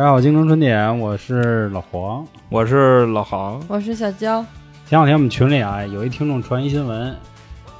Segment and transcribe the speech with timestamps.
[0.00, 2.26] 大家好，京城春点，我是老黄。
[2.48, 4.42] 我是老航，我是小娇，
[4.86, 7.14] 前两天我们群里啊，有一听众传一新闻，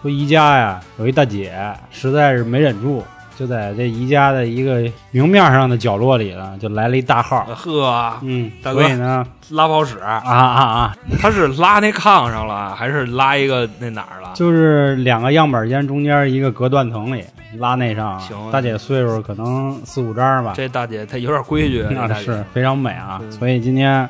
[0.02, 1.50] 说宜家呀有一大姐
[1.90, 3.02] 实在是没忍住，
[3.38, 7.42] 就在这宜家的一个明面上的角落里呢，就来了一大号。
[7.54, 14.32] 呵，嗯，大哥所以呢，拉泡屎，啊啊啊，他是拉那炕上了，还是拉一个那哪儿了？
[14.34, 17.24] 就是两个样板间中间一个隔断层里
[17.58, 23.20] 拉那上，行大姐岁数可能四五张吧，这大姐她有点规矩， 那是非常美啊。
[23.30, 24.08] 所以今天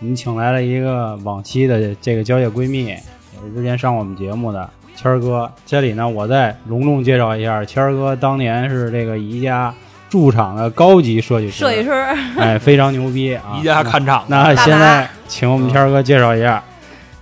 [0.00, 5.50] 我们请来了一个往期的这个交界闺蜜，也是之前上过我们节目的谦儿哥。
[5.66, 9.72] 这里呢，我再隆重介绍一下，谦儿哥当年是这个宜家
[10.08, 11.90] 驻场的高级设计师，设计师，
[12.38, 13.58] 哎，非常牛逼啊！
[13.60, 14.44] 宜家看场那。
[14.44, 16.62] 那现在请我们谦儿哥介绍一下。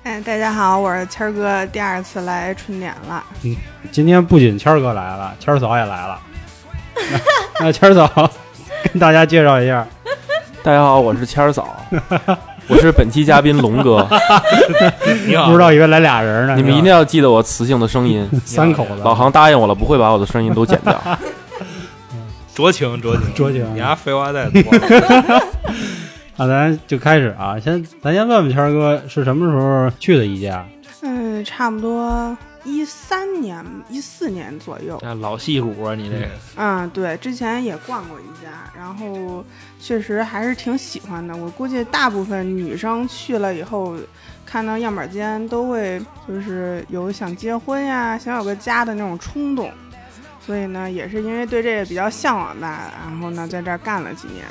[0.06, 3.24] 哎，大家好，我是谦儿哥，第二次来春点了。
[3.42, 3.56] 嗯
[3.90, 6.16] 今天不仅谦儿哥来了，谦儿嫂也来了。
[6.94, 7.18] 那
[7.66, 8.30] 那谦儿嫂
[8.84, 9.84] 跟大家介绍一下，
[10.62, 11.76] 大家好，我是谦儿嫂，
[12.68, 14.08] 我是本期嘉宾龙哥，
[15.26, 16.54] 你好，不知道以为来俩人呢。
[16.54, 18.30] 你们一定要记得我磁性的声音。
[18.44, 21.02] 三口子，老航答应我了，不会把我的声音都剪掉。
[22.54, 25.42] 酌情酌情酌情你丫废话太多了。
[26.38, 30.66] 那咱就开始啊，先咱先问问谦儿哥是什么时候去的宜家？
[31.00, 34.98] 嗯，差不多一三年、一四年左右。
[35.00, 36.26] 这老戏骨啊，你这个
[36.56, 39.42] 嗯，对，之前也逛过一家，然后
[39.80, 41.34] 确实还是挺喜欢的。
[41.34, 43.96] 我估计大部分女生去了以后，
[44.44, 45.98] 看到样板间都会
[46.28, 49.70] 就是有想结婚呀、想有个家的那种冲动。
[50.44, 54.44] 所以呢，也是因为对这个比较向往吧，然后呢，在这儿干了几年。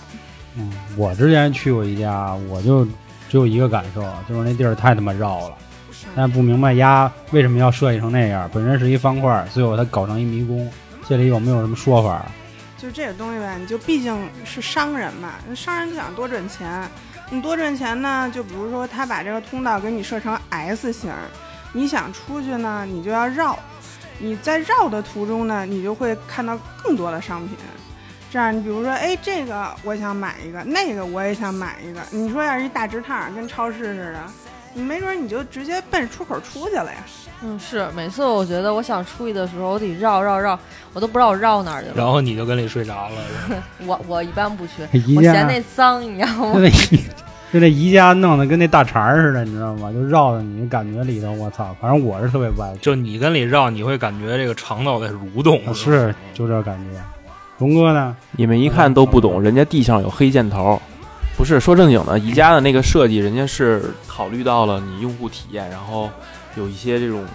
[0.57, 2.85] 嗯，我之前去过一家，我就
[3.29, 5.55] 只有一个感受，就是那地儿太他妈绕了。
[6.15, 10.69] 但不明白鸭为什么要设计成那样，本身是一方块，最后它搞成一迷宫，
[11.07, 12.25] 这里有没有什么说法？
[12.77, 16.83] 就这个东西吧，你就毕竟是商人嘛，那商人就想多赚钱。
[17.31, 21.11] 你多赚钱呢，就比如说他把这个通道给你设成 S 型，
[21.73, 23.57] 你想出去呢，你就要绕。
[24.19, 27.57] 你在绕的途中呢，你就会看到更多的商品。
[28.35, 32.01] 这样，你比如说，哎，这个我想买一个，那个我也想买一个。
[32.11, 34.19] 你说要是一大直趟，跟超市似的，
[34.73, 36.97] 你没准你就直接奔出口出去了呀。
[37.43, 40.59] 嗯，是每次我觉得我想出去的时候，我得绕绕绕，
[40.91, 41.93] 我都不知道我绕哪儿去了。
[41.95, 43.15] 然后你就跟里睡着了。
[43.87, 44.83] 我我一般不去，
[45.15, 46.55] 我嫌那脏，你知道吗？
[46.59, 46.69] 就那
[47.53, 49.93] 就那宜家弄得跟那大肠儿似的，你知道吗？
[49.93, 51.73] 就绕着你感觉里头，我操！
[51.79, 55.73] 反正我是特别不爱，就你跟里绕，你会感觉这个肠道在蠕动。
[55.73, 56.99] 是就这感觉。
[57.59, 58.15] 龙哥呢？
[58.31, 60.81] 你们一看都不懂，人家地上有黑箭头。
[61.37, 66.09] 不是说正经的，宜家的那个设计，人家是考虑到了你用户体验，然后
[66.55, 67.25] 有一些这种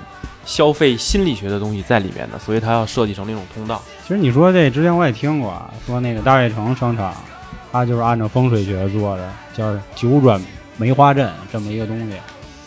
[0.47, 3.81] 消费心理学的东西在里面的，所以它要设计成那种通道。
[4.03, 7.15] 其实你说这之前我也听过啊，说那个大悦城商场，
[7.71, 10.41] 它就是按照风水学做的，叫九转
[10.79, 12.17] 梅花阵这么一个东西，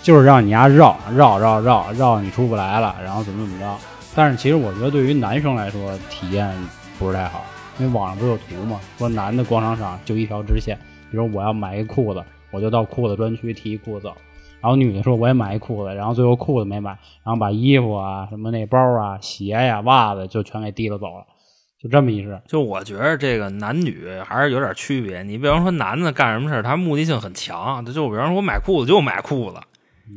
[0.04, 3.76] 就是让你丫绕绕绕绕绕你出不来了，然后怎么怎么着。
[4.14, 6.56] 但是其实我觉得对于男生来说体验
[7.04, 7.46] 不是太好，
[7.80, 10.78] 因为网上不是有图嘛，说男的逛商场就一条直线，
[11.12, 14.16] 比如我要买一裤子，我就到裤子专区提一裤子走。
[14.62, 16.92] 然后女的说我也买一裤子，然后最后裤子没买，
[17.26, 21.26] 然后把衣服啊、什么那包啊、鞋呀、袜子就全给提溜走了，
[21.82, 22.42] 就这么一事。
[22.48, 25.22] 就我觉得这个男女还是有点区别。
[25.24, 29.58] 你比方说男的干什么事儿，他目的性很强，就比方说我买裤子就买裤子，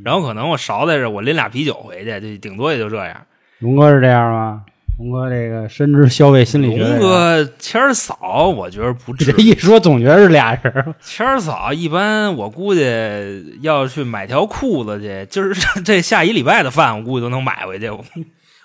[0.05, 3.21] 然后可能我捎带着我拎俩啤酒回去，就顶多也就这样。
[3.59, 4.65] 龙哥是这样吗？
[4.99, 6.83] 龙哥这个深知消费心理学。
[6.83, 9.49] 龙哥谦儿嫂，我觉得不至这于。
[9.49, 10.95] 一说总觉得是俩人。
[11.03, 15.53] 谦儿嫂一般，我估计要去买条裤子去，今儿
[15.85, 17.91] 这下一礼拜的饭，我估计都能买回去。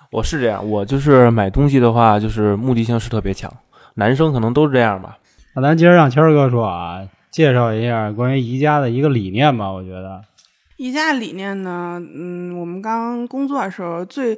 [0.09, 3.53] 我是这样，我就是买东西的话，就是目的性是特别强。
[3.95, 5.17] 男生可能都是这样吧。
[5.53, 9.69] 那咱接着让谦儿哥说啊，介绍一下关于宜家的一个理念吧。
[9.69, 10.21] 我觉得
[10.77, 14.37] 宜家理念呢，嗯，我们刚工作的时候最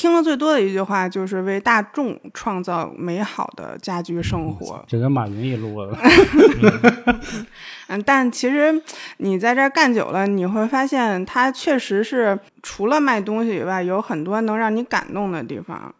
[0.00, 4.82] 听的最多的一句话就是为大众创造美好的家居生活。
[4.88, 5.94] 这跟马云一路了。
[7.88, 8.82] 嗯，但其实
[9.18, 15.94] 你在这儿干久了，你会发现它确实是除了卖东西以外，有很多能让你感动的地方。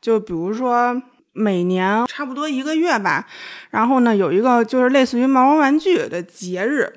[0.00, 1.00] 就比如说
[1.32, 3.24] 每年差不多一个月吧，
[3.70, 6.92] 然后呢有一个就是类似于毛绒玩具的节日。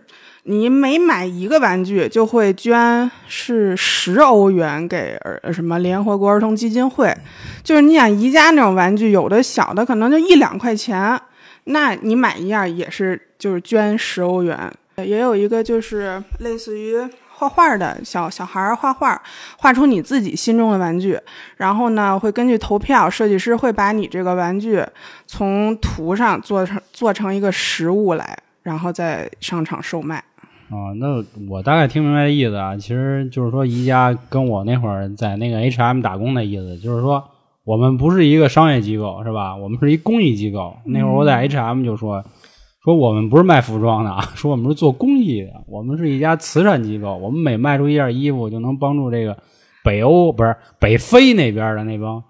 [0.49, 7.13] 你每买一个玩具，就会捐是十欧元给儿什么联合国儿童基金会。
[7.61, 11.19] 就是你想宜家那种玩具，有的小的可能就一两块钱，
[11.65, 14.71] 那你买一样也是就是捐十欧元。
[15.03, 16.95] 也有一个就是类似于
[17.33, 19.21] 画画的小小孩画画，
[19.57, 21.19] 画出你自己心中的玩具，
[21.57, 24.81] 然后呢会根据投票，设计师会把你这个玩具
[25.25, 28.37] 从图上做成做成一个实物来。
[28.63, 30.21] 然后再上场售卖。
[30.69, 37.23] 啊，那我大概听明白的意思啊，其实就是说宜家跟我那会儿在那个 H&M 打工的意思，就是说
[37.63, 39.55] 我们不是一个商业机构，是吧？
[39.55, 40.75] 我们是一公益机构。
[40.85, 42.23] 那会儿我在 H&M 就说
[42.83, 49.37] 说我们不是卖服装的啊， 说我们是做公益的，我们是一家慈善机构，我们每卖出一件衣服就能帮助这个
[49.83, 52.21] 北欧不是北非那边的那帮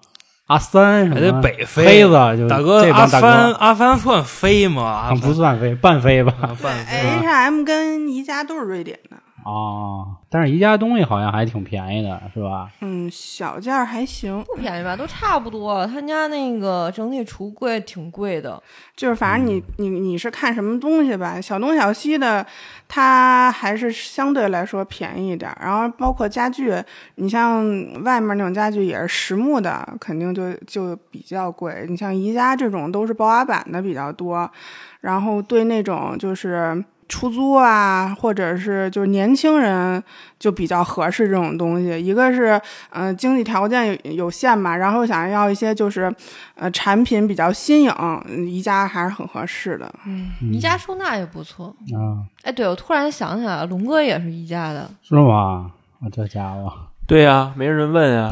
[0.48, 5.14] 阿三什还得么北非黑子，就大哥，阿帆阿帆算飞吗？
[5.22, 6.34] 不算飞，半飞吧。
[6.42, 6.98] 啊半飞。
[7.22, 9.07] H&M 跟宜家都是瑞典的，
[9.48, 12.70] 哦，但是宜家东西好像还挺便宜的，是吧？
[12.82, 15.88] 嗯，小件儿还行，不便宜吧，都差不多。
[15.88, 18.62] 他家那个整体橱柜挺贵的，
[18.94, 22.46] 就是反正你你你是看什么东西吧，小东小西的，
[22.90, 25.58] 它还是相对来说便宜一点儿。
[25.62, 26.74] 然后包括家具，
[27.16, 27.64] 你像
[28.04, 31.86] 外面那种家具也是实木的，肯定就就比较贵。
[31.88, 34.52] 你像宜家这种都是包压板的比较多，
[35.00, 36.84] 然后对那种就是。
[37.08, 40.04] 出租啊，或者是就是年轻人
[40.38, 42.00] 就比较合适这种东西。
[42.00, 42.60] 一个是，
[42.90, 46.14] 呃，经济条件有有限嘛，然后想要一些就是，
[46.56, 49.92] 呃，产品比较新颖，嗯宜家还是很合适的。
[50.06, 51.68] 嗯，宜家收纳也不错。
[51.94, 55.72] 啊，哎，对，我突然想起来了，龙哥也是宜家的，是吗？
[56.02, 56.72] 啊，这家伙，
[57.08, 58.30] 对呀、没人问啊。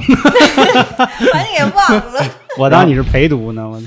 [1.33, 2.24] 把你给忘了。
[2.57, 3.81] 我当你是陪读呢，我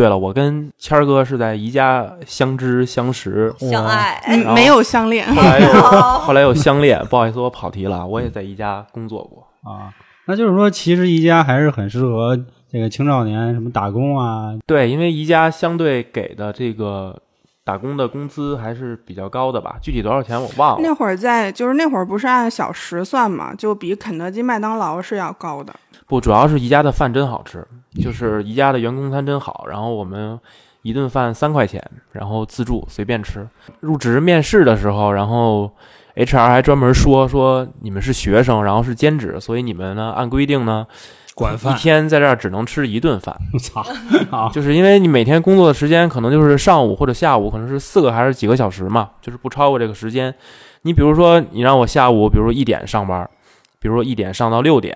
[0.00, 4.18] 对了，我跟谦儿哥是在宜家相知相识，相爱，
[4.54, 5.68] 没有相恋，后来又
[6.24, 6.98] 后来又相恋。
[7.10, 9.46] 不好意思，我跑题了，我也在宜家工作过。
[9.70, 9.92] 啊，
[10.24, 12.34] 那就是说，其实宜家还是很适合
[12.72, 17.14] 这个青少年什么打工啊，对，因为宜家相对给的这个
[17.70, 20.82] 打工的工资还是比较高的吧，具体多少钱我忘了。
[20.82, 25.72] 那会儿在就是那会儿不是按小时算嘛，就比肯德基、麦当劳是要高的。
[26.08, 27.64] 不，主要是宜家的饭真好吃，
[28.02, 29.66] 就是宜家的员工餐真好。
[29.70, 30.36] 然后我们
[30.82, 31.80] 一顿饭三块钱，
[32.10, 33.46] 然后自助随便吃。
[33.78, 35.70] 入职面试的时候，然后
[36.16, 43.82] HR 还专门说说你们是学生，然后是兼职，所以你们呢按规定呢一管饭一天在这儿只能吃一顿饭，我 操
[44.30, 44.50] 啊！
[44.52, 50.34] 就是因为你每天工作的时间可能就是上午或者下午，可能是四个还是几个小时嘛，就是不超过这个时间。
[50.82, 53.26] 你比如说，你让我下午，比如说一点上班，
[53.80, 54.94] 比如说一点上到六点，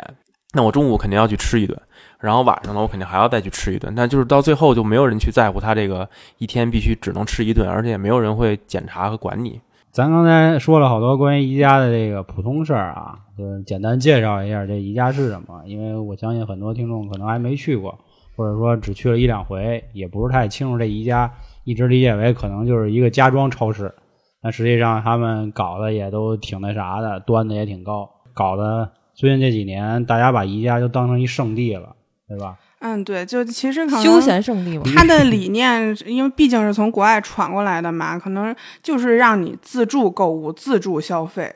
[0.52, 1.80] 那我中午肯定要去吃一顿，
[2.20, 3.94] 然后晚上呢，我肯定还要再去吃一顿。
[3.96, 6.06] 但就是到最后就没有人去在乎他这个
[6.36, 9.58] 一天必须只能吃一顿，而且也没有人会检查和管你。
[9.94, 17.96] 咱刚才说了好多关于宜家的这个普通事儿啊，就是简单介绍一下这宜家是什么，因为我相信很多听众可能还没去过，
[18.34, 21.32] 或者说只去了一两回，也不是太清楚这宜家，
[21.62, 23.94] 一直理解为可能就是一个家装超市，
[24.42, 31.94] 但实际上他们搞的也都挺那啥的，端的也挺高，搞得最近这几年大家把宜家就当成一圣地了，
[32.26, 32.58] 对吧？
[32.86, 34.82] 嗯，对，就其实可能休闲圣地嘛。
[34.94, 41.50] 它的理念，因为毕竟是从国外传过来的嘛，可能就是让你自助购物、自助消费，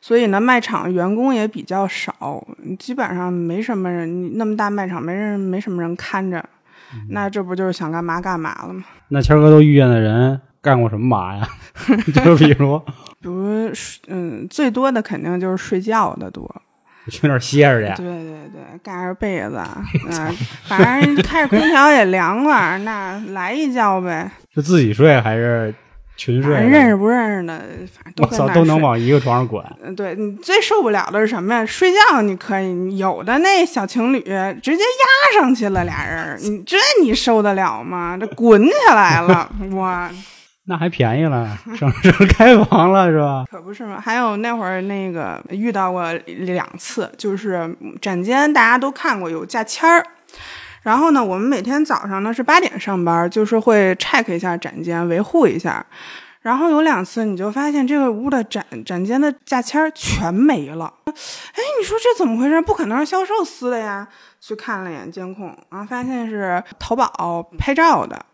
[0.00, 2.42] 所以呢，卖场员工也比较少，
[2.78, 4.38] 基本上没什么人。
[4.38, 6.42] 那么大卖场，没人，没什么人看着，
[7.10, 8.82] 那这不就是想干嘛干嘛了吗？
[9.08, 11.46] 那谦哥都遇见的人干过什么嘛呀？
[12.24, 12.78] 就比如
[13.20, 13.70] 比如，
[14.08, 16.50] 嗯，最多的肯定就是睡觉的多，
[17.08, 19.60] 去那儿歇着去，对对对，盖着被子，
[20.08, 24.30] 嗯，反正开着空调也凉快，那来一觉呗。
[24.54, 25.74] 是自己睡还是
[26.16, 26.54] 群睡？
[26.54, 27.58] 认识不认识的，
[27.92, 29.64] 反正都我操，都能往一个床上滚。
[29.82, 31.64] 嗯，对你最受不了的是什么呀？
[31.64, 38.16] 睡觉你可以，有的那小情侣直接压上去了，俩人，你这你受得了吗？
[38.20, 40.10] 这滚起来了，哇，
[40.66, 43.44] 那还便宜了，省省 开房了是吧？
[43.50, 44.00] 可不是嘛。
[44.00, 50.04] 还有那会儿那个遇到过两次，就是展间大家都看过有价签儿。
[50.82, 55.84] 然后呢，我们每天早上呢是八点上班，就是会 check 一下展间，维护一下。
[56.40, 60.90] 然后有两次，你就发现这个屋的展展间的价签儿全没了。
[61.04, 62.58] 哎，你说这怎么回事？
[62.62, 64.08] 不可能是销售撕的呀！
[64.40, 68.24] 去看了一眼监控，然后发现是淘宝拍照的，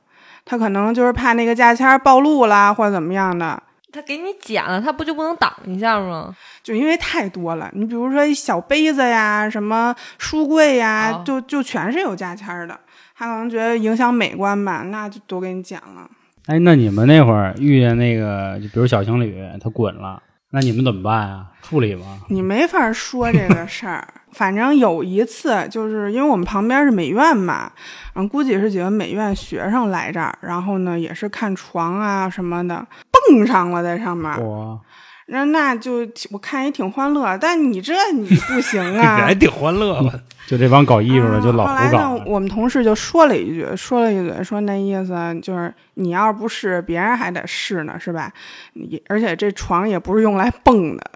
[0.47, 3.63] 他可能就是怕那个价签儿暴露啦，或者怎么样的。
[3.93, 6.35] 他给你剪了，他不就不能挡一下吗？
[6.63, 12.79] 就因为太多了，你比如说一小杯子呀，什么书柜呀，哦就就全是有价签儿的。
[13.19, 16.09] 他可能觉得影响美观吧，那就都给你剪了。
[16.47, 21.47] 哎，那你们那会儿遇见那个，就比如小情侣他滚了，那你们怎么办啊？
[21.63, 22.21] 处理吗？
[22.29, 24.07] 你没法说这个事儿。
[24.33, 27.71] 反正有一次，就是因为我们旁边是美院嘛，
[28.15, 32.87] 嗯，估计是几个美院学生来这儿，然后呢也是看床啊什么的，
[33.29, 34.79] 蹦上了在上面，哇
[35.29, 39.35] 那那就我看也挺欢乐，但你这你不行这啊 还。
[39.35, 40.13] 挺欢乐吧？
[40.47, 48.33] 就这帮搞艺术的就老啊后来呢，，我们同事就说了一句，说了一嘴，说那意思就是你要是不试，别人还得试呢，是吧？
[48.75, 51.11] 你而且这床也不是用来蹦的，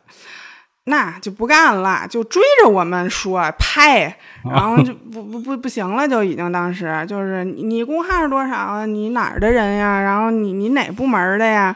[0.91, 8.85] 那就不干了，就追着我们说拍，然后就不不不不行了，就已经当时就是你你工号是多少啊？
[8.85, 10.03] 你哪儿的人呀？
[10.03, 11.75] 然后你你哪部门的呀？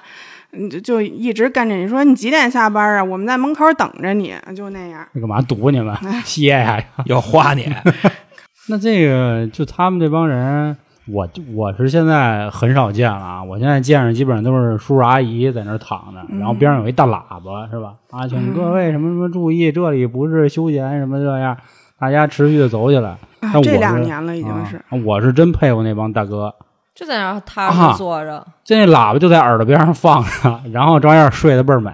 [0.52, 3.02] 嗯，就就一直跟着你说你几点下班啊？
[3.02, 5.06] 我们在门口等着你，就那样。
[5.14, 6.82] 干嘛堵你们 歇呀？
[7.06, 7.72] 要花你，
[8.68, 10.76] 那这个就他们这帮人，
[11.06, 13.42] 我我是现在很少见了啊！
[13.42, 17.94] 我现在见着基本上都是叔叔阿姨在那儿躺着，嗯然后边上有一大喇叭，是吧？
[18.10, 21.54] 啊，请各位什么什么注意，这里不是休闲什么这样，
[21.98, 23.10] 大家持续的走起来。
[23.40, 24.76] 啊，这两年了已经是。
[24.76, 26.54] 啊我是真佩服那帮大哥，
[26.94, 28.42] 就在那儿踏啊实坐着。
[28.64, 31.90] 这那喇叭就在耳朵边上放着，然后照样睡得倍儿美。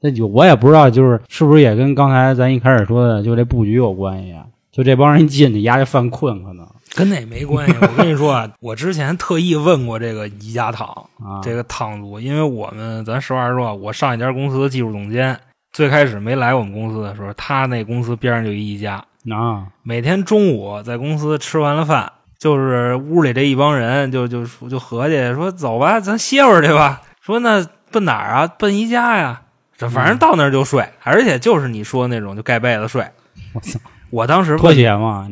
[0.00, 4.44] 那就我也不知道，就是是不是也跟刚才咱一开始说的，就这布局有关系啊？
[4.72, 7.74] 就这帮人一进去，丫就犯困，可能跟那没关系。
[7.80, 10.86] 我跟你说啊， 我之前特意问过这个宜家躺，
[11.18, 15.38] 啊，这个躺族，因为我们咱实话实说，我上一家公司的技术总监，
[15.72, 27.02] 最开始没来我们公司的时候，他那公司边上就一宜家，啊，每天中午在公司吃完了饭，就是屋里这一帮人就就就合计说走吧，咱歇会儿去吧。
[27.20, 28.46] 说那奔哪儿啊？
[28.58, 29.42] 奔宜家呀。
[29.76, 33.06] 这反正到那儿就睡，而且就是你说那种就盖被子睡。
[33.52, 33.78] 我操，
[34.10, 35.28] 我当时问拖鞋嘛，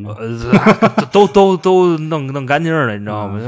[1.10, 3.40] 都都都弄弄干净了，你知道吗？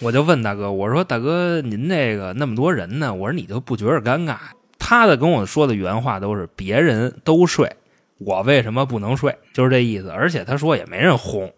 [0.00, 4.36] 我就问大哥，我说大哥，您这个那么多人呢，我说你就不觉得尴尬？
[4.78, 7.76] 他的跟我说的原话都是别人都睡，
[8.18, 9.36] 我为什么不能睡？
[9.54, 10.10] 就是这意思。
[10.10, 11.52] 而且他说也没人哄，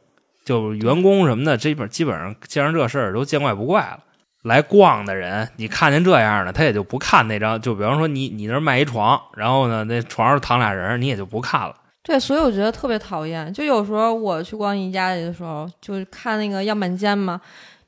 [0.45, 4.01] 就员工什么的，基本基本上见着这事儿都见怪不怪了。
[4.43, 7.59] 来逛的人，你看见这样的，他也就不看那张。
[7.59, 11.75] 就比方说你你那儿卖一床，然后呢那床上躺俩人，你也就不看了。
[12.05, 13.51] 对，所以我觉得特别讨厌。
[13.51, 17.41] 就有时候我去逛宜家里的时候，就看那个样板间嘛，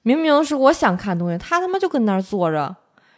[0.03, 2.75] 明明是我想看东西，他他妈就跟那儿坐着。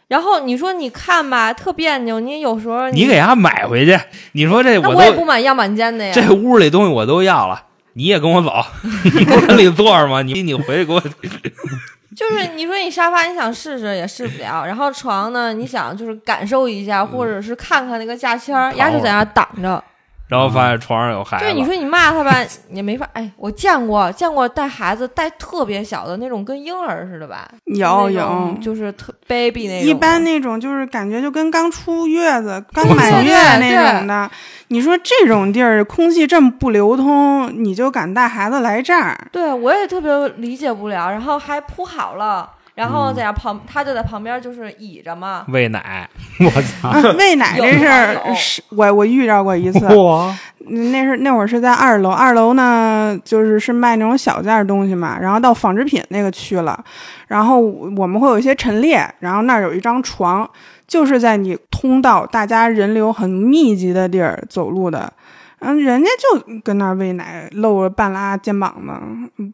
[0.09, 2.19] 然后你说你看吧，特别扭。
[2.19, 3.97] 你有时候你给他买回去，
[4.33, 6.11] 你说这那我我也不买样板间的呀。
[6.13, 7.63] 这屋里东西我都要了，
[7.93, 8.51] 你也跟我走，
[9.15, 10.21] 你不是跟里坐着吗？
[10.21, 10.99] 你你回去给我，
[12.13, 19.81] 就是你说你沙发你想试试也试不了，然后床呢你想就是感受一下，或者是看看那个价签儿，丫就在那儿挡着。
[20.29, 21.43] 然后发现床上有孩子。
[21.43, 22.33] 对，你说你骂他吧，
[22.71, 23.05] 也没法。
[23.13, 27.49] 哎，我见过见过带孩子带特别小的那种，跟婴儿似的吧？
[27.65, 29.89] 有有，就是特 baby 那种。
[29.89, 34.29] 一般那种就是感觉就跟刚出月子、刚满月那种的。
[34.71, 39.17] 你说这种地儿空气这么不流通，你就敢带孩子来这儿？
[39.31, 42.47] 对我也特别理解不了，然后还铺好了，
[42.79, 45.43] 然嗯后在那旁，他就在旁边就是倚着嘛。
[45.49, 46.09] 喂奶，
[46.39, 50.33] 我操，啊，喂奶这事儿是我我遇到过一次，嚯，
[50.69, 56.81] 那是那会儿是在二楼，二楼呢就是是卖那种小件儿东西嘛，然后到纺织品那个区了，
[57.27, 60.49] 然后我们会有一些陈列，然后那儿有一张床，
[60.87, 65.11] 就是在你通道大家人流很密集的地儿走路的，
[65.59, 69.01] 嗯，人家就跟那儿喂奶，露着半拉肩膀呢，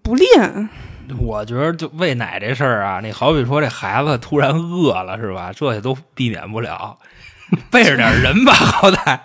[0.03, 0.27] 不吝。
[1.19, 5.51] 我觉得就喂奶这事儿啊，你好比说这孩子突然饿了是吧？
[5.55, 6.97] 这些都避免不了，
[7.71, 9.19] 背着点人吧，好歹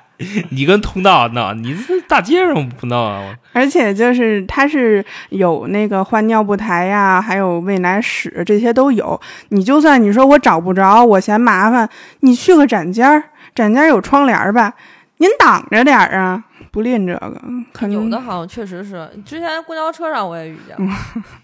[0.51, 3.35] 你跟通道闹，你这大街上不闹啊？
[3.55, 9.19] 而且就是它是有那个换尿布台呀，还有喂奶室，这些都有。
[9.49, 11.89] 你就算你说我找不着，我嫌麻烦，
[12.21, 13.23] 你去个展间儿，
[13.55, 14.75] 展间儿有窗帘儿吧，
[15.17, 17.41] 您挡着点儿啊，不吝这个，
[17.73, 20.87] 可能有的好像确实是，之前公交车上我也遇见过，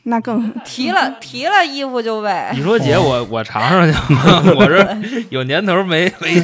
[0.05, 4.43] 那更 提了提了衣服就喂，你说姐，我我尝尝去吗？
[4.57, 4.87] 我这
[5.31, 6.43] 有年头没 没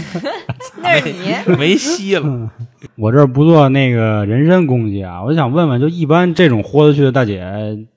[0.78, 1.56] 那是你。
[1.56, 2.50] 没吸了。
[2.96, 7.44] 我这不做那个人身攻击啊，我就想问问，就一般这种豁得去的大姐，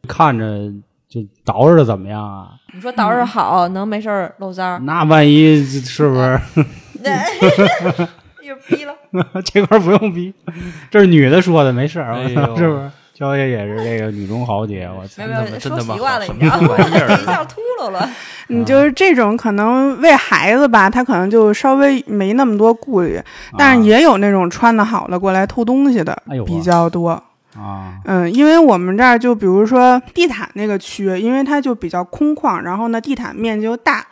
[0.08, 0.72] 看着
[1.10, 2.50] 就捯饬的怎么样啊？
[2.74, 4.80] 你说捯饬好，能没事儿露腮儿？
[4.84, 6.40] 那万一是不是
[7.04, 7.12] 对，
[8.46, 8.95] 又逼了。
[9.46, 10.34] 这块不用逼？
[10.90, 12.90] 这是女的说的，没事儿，哎呦是不是？
[13.14, 16.60] 娇姐也是这个女中豪杰，我操没有没有，说习惯了，你知道吗？
[16.60, 18.10] 什么玩意儿 一下秃噜了。
[18.50, 23.18] 你就是这种可能为孩子吧，他可能就稍微没那么多顾虑，
[23.58, 27.12] 但是也有那种穿的好的过来偷东西的比较多。
[27.58, 34.06] 啊，嗯，因为我们这儿就比如说地毯那个区，因为它就比较空旷，然后呢地毯面积又大，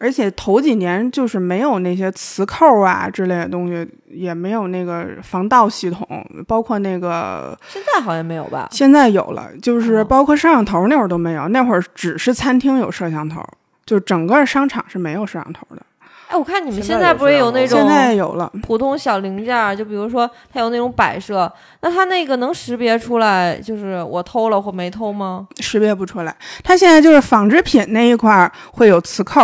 [0.00, 6.06] 而且头几年就是没有那些磁扣啊之类的东西，也没有那个防盗系统，
[6.46, 8.68] 包括那个现在好像没有吧？
[8.70, 13.42] 现在有了，就是哦包括摄像头那会儿都没有，那会儿只是餐厅有摄像头，
[13.84, 15.82] 就整个商场是没有摄像头的。
[16.28, 21.50] 哎，我看你们现在有现在不是有那种现在有了，普通小零件儿，就比如说它有那种摆设，
[21.80, 25.48] 那它那个能识别出来，就是我偷了或没偷吗？
[25.58, 26.36] 识别不出来。
[26.62, 29.40] 它现在就是纺织品那一块儿会有磁扣，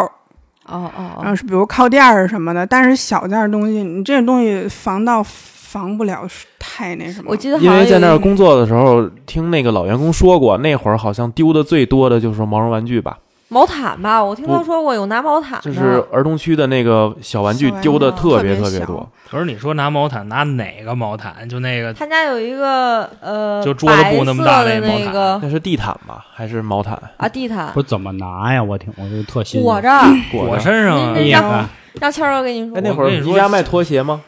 [0.67, 6.27] 哦哦哦，然后是比如靠垫儿什么的，但是小件儿东西，你这东西防盗防不了
[6.59, 7.27] 太那什么。
[7.31, 13.19] 我记得因为在那儿工作的时候，听那个老员工说过，那会儿好像丢的最多的就是毛绒玩具吧，
[13.49, 19.09] 毛毯吧，我听他说过有拿毛毯的，就是儿童区的那个小玩具丢的特别特别多。
[19.31, 21.49] 可是你说拿毛毯，拿哪个毛毯？
[21.49, 26.99] 就那个他家有一个呃，就桌子布那么大的那毛毯那个那是地毯吧，还是毛毯？
[27.17, 28.63] 啊地毯不怎么拿呀？
[28.63, 29.63] 我挺我这特新鲜。
[29.63, 29.89] 裹着，
[30.33, 30.59] 裹。
[30.59, 31.69] 身上你看，
[32.01, 34.21] 让谦儿哥跟你说哎，，那我跟你说会儿你家卖拖鞋吗？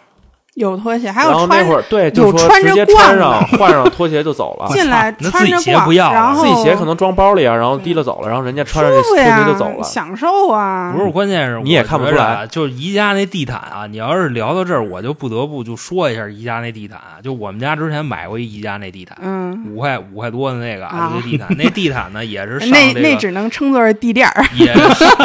[0.57, 4.67] 有拖鞋，还然后有穿那会儿对，就说有穿着直接穿上，换上拖鞋就走了。
[4.73, 9.83] 进来那自己穿着逛，鞋不要了然后自己鞋可能装包里啊，然后提了走了，然后人家穿上这拖鞋舒服呀，就走了。
[9.85, 10.95] 享受啊。
[10.97, 16.99] 不是，关键是你也看不出来啊就是宜家那地毯啊，你要是聊到这儿，我就不得不就说一下宜家那地毯。
[17.23, 24.43] 就我们家之前买过一宜家那地毯，嗯，五块五块多的那个啊那地毯，那地毯呢也是 上那这个那只能称作是地垫儿。
[24.55, 24.67] 也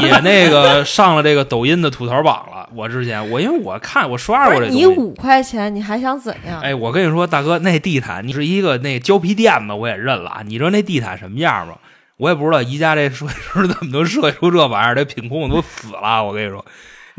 [0.05, 2.67] 也那个上了这个抖音的吐槽榜了。
[2.73, 6.59] 我之前我因为我看我刷过这东西，你五块钱，你还想怎样？
[6.61, 10.41] 哎，我跟你说，大哥，那地毯你是一个那胶皮垫子，我也认了。
[10.45, 11.77] 你知道那地毯什么样吗？
[12.17, 16.23] 我也不知道宜家这设计师怎么能设计出这玩意儿，这品控都死了。
[16.23, 16.65] 我跟你说，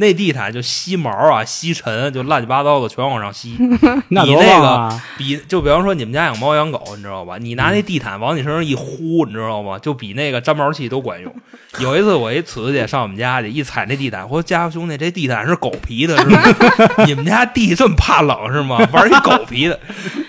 [0.02, 3.56] 那地毯就吸毛啊，吸尘，就乱七八糟的全往上吸。
[4.10, 5.00] 那多你那个！
[5.16, 7.38] 比就比方说你们家养猫养狗，你知道吧？
[7.38, 9.78] 你拿那地毯往你身上一呼，你知道吗？
[9.78, 11.32] 就比那个粘毛器都管用。
[11.78, 16.42] 有一次我一瓷去上我们家去，一踩那地毯，我说家伙兄弟，这地毯是狗皮的，是吗？
[17.06, 18.76] 你们家地这么怕冷是吗？
[18.92, 19.78] 玩一狗皮的？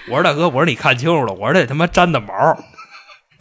[0.07, 2.33] 我说大哥，我说你看清楚了，我说这他妈粘的毛。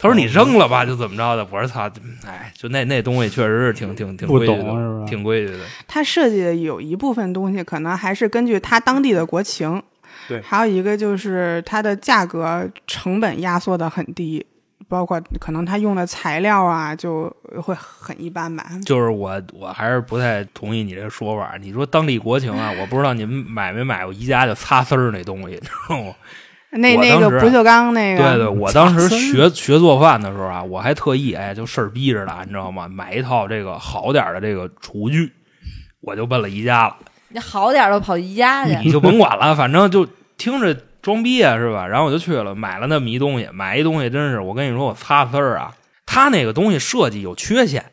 [0.03, 1.47] 他说你扔了吧，就怎么着的？
[1.49, 1.89] 我说操，
[2.27, 5.59] 哎，就那那东西确实是挺挺挺不规矩的，挺规矩的。
[5.87, 9.81] 他设计的有一部分东西可能还是根据他当地的国情，
[10.27, 14.45] 对还有一个就是它的价格成本压缩的很低，
[14.89, 18.65] 包括可能他用的材料啊就会很一般吧。
[18.85, 21.55] 就是我，我还是不太同意你这说法。
[21.61, 26.13] 你说当地国情啊，我不知道你们买没买过宜家就擦丝儿那东西，你知道吗？
[26.75, 32.87] 那我当时啊那个不锈钢那个，对对，我当时学学做饭的时候啊，我还特意哎，就事儿逼着的，你知道吗？
[32.87, 35.31] 买一套这个好点的这个厨具，
[36.01, 36.97] 我就奔了宜家了。
[37.29, 40.07] 你好点儿都跑宜家去，你就甭管了，反正就
[40.37, 41.87] 听着装逼啊，是吧？
[41.87, 45.73] 然后我就去了，买了那么一东西，买一东西真是，我跟你说，我擦丝儿啊，
[46.05, 47.83] 它那个东西设计有缺陷，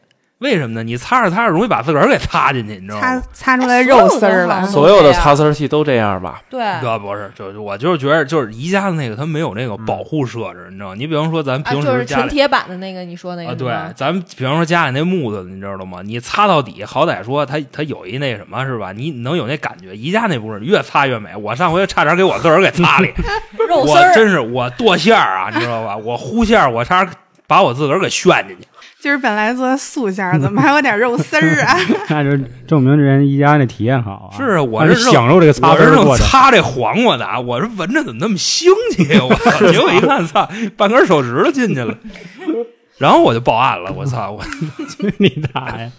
[0.40, 0.82] 为什么呢？
[0.82, 3.22] 你擦着擦着容易把自个儿给擦进去，你知道吗？
[3.32, 4.66] 擦出来肉丝儿了哎。
[4.66, 6.40] 所有的擦丝器都这样吧？
[6.48, 10.94] 对，这不是，就是我就是觉得，就是宜家的那个它没有那个保护设置，你知道吗？
[10.96, 12.22] 你比方说咱啊，平就是时家里。
[12.22, 16.00] 纯铁板的那个，你说那啊，个对，咱们比方说家里那木头，你知道吗？
[16.02, 18.92] 你擦到底，好歹说它它有一那什么是吧？
[18.92, 19.94] 你能有那感觉。
[19.94, 23.12] 宜家那不是越擦越美，我上回差点给我自个儿给擦里，
[23.58, 25.94] 我肉丝儿，真是我剁馅儿啊，你知道吧？
[25.98, 27.14] 我糊馅儿，我差点
[27.46, 28.66] 把我自个儿给炫进去。
[29.00, 31.74] 今儿本来做素馅儿，怎么还有点肉丝儿啊？
[32.10, 32.36] 那就
[32.66, 34.36] 证明人一家那体验好啊。
[34.36, 36.26] 是啊，我是享受这个擦我是正丝儿的过程。
[36.26, 39.24] 擦这黄瓜的啊，我是闻着怎么那么腥气啊？
[39.24, 39.66] 我操！
[39.72, 41.96] 结果一看，操，半根手指头进去了。
[42.98, 44.32] 然后我就报案了，我操！
[44.32, 44.44] 我
[45.16, 45.90] 你大爷！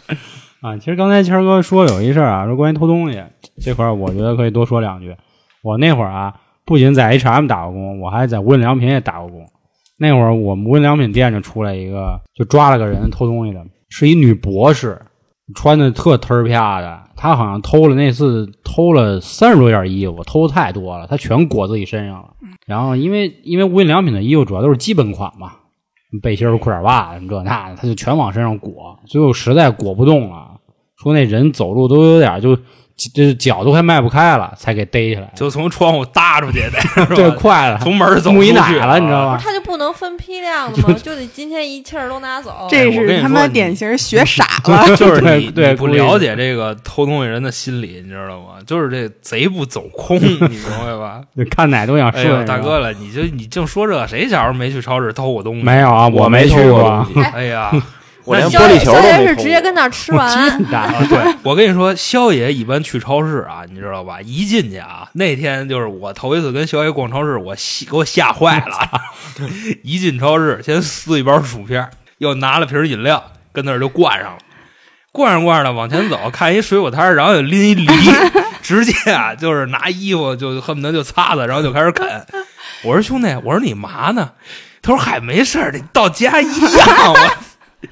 [0.61, 3.23] 啊，其实刚才谦儿哥说有一事儿啊，说关于偷东西
[3.59, 5.15] 这块，儿，我觉得可以多说两句。
[5.63, 6.33] 我那会儿啊，
[6.65, 9.47] 不仅在 H&M 打过工，我还在无印良品也打过工。
[10.01, 14.99] 那会儿我们无印良品店就出来一个，就抓了个人偷东西的，是一女博士，
[15.53, 17.03] 穿的特忒儿啪的。
[17.15, 22.29] 她好像偷了那次偷了三十多件衣服，偷的太多了，她全裹自己身上了。
[22.65, 25.51] 然后因为因为无印良品的衣服主要都是基本款嘛，
[26.23, 30.59] 背心儿、裤衩袜子什么这那的，她就全往身上裹，最后实在裹不动了，
[30.97, 32.57] 说那人走路都有点就
[33.13, 35.31] 这脚都快迈不开了，才给逮起来。
[35.35, 37.35] 就从窗户搭出去的，是这吧？
[37.39, 39.39] 快了，从门走木一出去奶了，你知道吗？
[39.41, 40.95] 他就不能分批量的 吗？
[41.01, 42.67] 就得今天一气儿都拿走。
[42.69, 44.95] 这是他妈典型学傻了。
[44.95, 48.55] 就是 你对不了解这个偷东西人的心理，你知道吗？
[48.65, 51.21] 就是这贼不走空， 你明白吧？
[51.33, 52.39] 你看哪都想哎顺。
[52.39, 55.63] 呦，大哥了，你就你净说这，谁小时候没去超市偷过东西？
[55.63, 57.71] 没有啊，我没去偷过哎呀，
[58.25, 59.27] 我连玻璃球都肖爷没。
[59.27, 60.63] 是直接跟那儿吃完，
[61.10, 64.21] 对我跟你说，肖爷一般去超市啊，你知道吧？
[64.21, 69.01] 一进去啊，那天就是我头一次跟肖爷逛超市，我吓给我吓坏了。
[69.84, 74.38] 一进超市，先撕一包薯片，又拿了瓶饮料，跟那儿就灌上了。
[75.13, 77.86] 灌上灌上的往前走，看一水果摊，然后又拎一梨，
[78.62, 82.07] 直接啊就是拿衣服就恨不得就擦擦，然后就开始啃。
[82.84, 84.31] 我说兄弟，我说你嘛呢？
[84.81, 87.15] 他说嗨没事儿，你到家一样。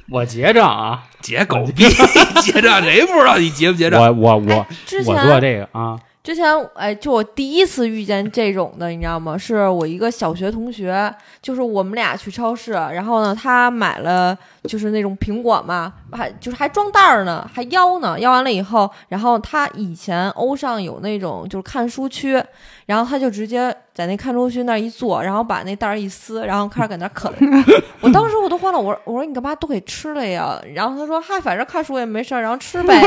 [0.09, 1.83] 我 我结账啊，结狗逼，
[2.41, 3.99] 结账谁不知道你结不结账？
[4.01, 4.67] 我我我
[5.05, 5.97] 我做这个啊，
[6.29, 9.35] 之前哎，就我第一次遇见这种的，你知道吗？
[9.35, 11.11] 是我一个小学同学，
[11.41, 22.39] 就是我们俩去超市，然后呢，他买了就是那种苹果嘛，还就是还装袋儿呢，还腰呢，腰完了以后，然后他以前欧尚有那种就是看书区，
[22.85, 27.33] 然后他就直接在那看书区那儿一坐，然后把那袋儿一撕，然后开始搁那啃。
[28.01, 30.61] 我当时我都慌了，我说我说你干嘛都给吃了呀？
[30.75, 33.01] 然后他说嗨，反正看书也没事儿，然后吃呗。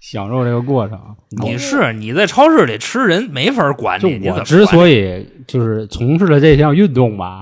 [0.00, 0.98] 享受这个过程。
[1.42, 7.40] 你是你在超市里吃人没法管就你，我之所以就是从事了这项运动吧，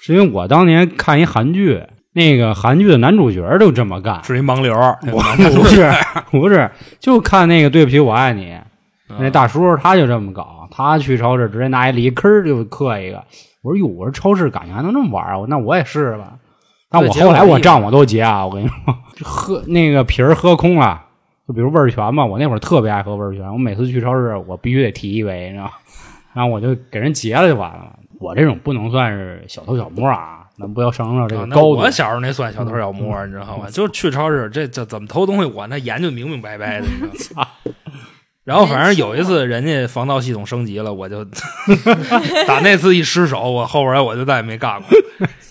[0.00, 4.22] 是因为我当年看一韩剧，那个韩剧的男主角都这么干。
[4.24, 4.72] 是一盲流，
[5.12, 5.90] 我不是
[6.30, 8.46] 不是，就看那个《对不起，我爱你》，
[9.08, 13.22] 嗯那大叔他就这么搞，他去超市直接拿一梨坑就嗑一个。
[13.62, 15.44] 我说哟，我说超市感觉还能这么玩啊？
[15.48, 16.34] 那我也试试吧。
[16.88, 18.74] 但我后来我账我都结啊，我跟你说，
[19.22, 21.02] 喝那个皮儿喝空了。
[21.50, 25.72] 就比如味儿泉嘛，我那会儿特别爱喝味儿泉，我每次去超市我必须得提一杯，你知道吗？
[26.32, 27.98] 然后我就给人结了就完了。
[28.20, 31.70] 我这种不能算是小偷小摸啊，咱不要上升到这个高度。
[31.78, 33.68] 我小时候那算小偷小摸，你知道吗？
[33.68, 36.86] 就是去超市，这这怎么偷东西，我那研究明明白白的。
[36.86, 37.48] 你知道吗
[38.44, 41.24] 然后反正有一次人家防盗系统升级了，我就
[42.46, 44.88] 打那次一失手，我后边我就再也没干过，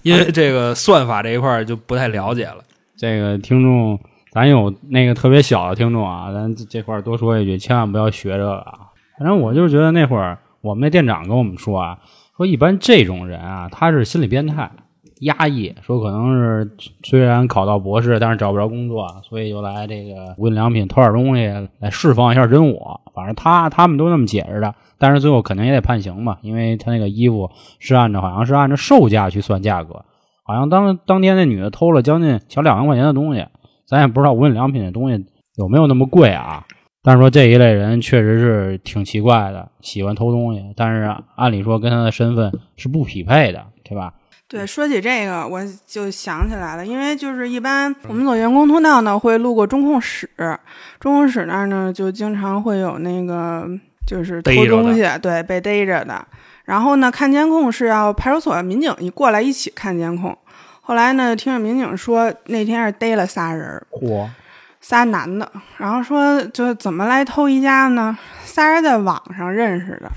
[0.04, 2.64] 因为这个算法这一块就不太了解了。
[2.98, 4.00] 这个听众，
[4.32, 8.90] 咱有那个特别小的听众啊，咱这块多说一句，千万不要学这个啊。
[9.18, 11.98] 反正我就是觉得那会儿我们那店长跟我们说啊，
[12.38, 14.72] 说一般这种人啊，他是心理变态、
[15.22, 16.72] 压抑，说可能是
[17.04, 21.48] 虽然考到博士，但是找不着工作，所以就来这个无印良品偷点东西
[21.80, 23.02] 来释放一下真我。
[23.14, 30.06] 反正他他们都那么解释的，但是最后肯定也得判刑嘛，因为他那个衣服是按照好像是按照售价去算价格。
[30.44, 33.46] 好像当当天那女的偷了将近小两万块钱的东西，
[33.90, 35.26] 咱也不知道无印良品的东西
[35.56, 36.64] 有没有那么贵啊。
[37.02, 44.14] 但是说这一类人确实是挺奇怪的，喜欢偷东西，但是按理说跟他的身份是不匹配的，对吧？
[44.50, 50.30] 对，说起这个，我就想起来了，因为就是一般我们走员工通道呢，会路过中控室，
[51.00, 53.66] 中控室那儿呢，就经常会有那个
[54.06, 56.28] 就是偷东西，对，被逮着的。
[56.66, 60.38] 然后呢，看监控是要派出所民警一过来一起看监控。
[60.90, 63.80] 后来呢，听着民警说那天是逮了仨人
[64.82, 65.48] 仨男的，
[65.78, 68.18] 然后说就怎么来偷宜家呢？
[68.44, 70.10] 仨人在网上认识的，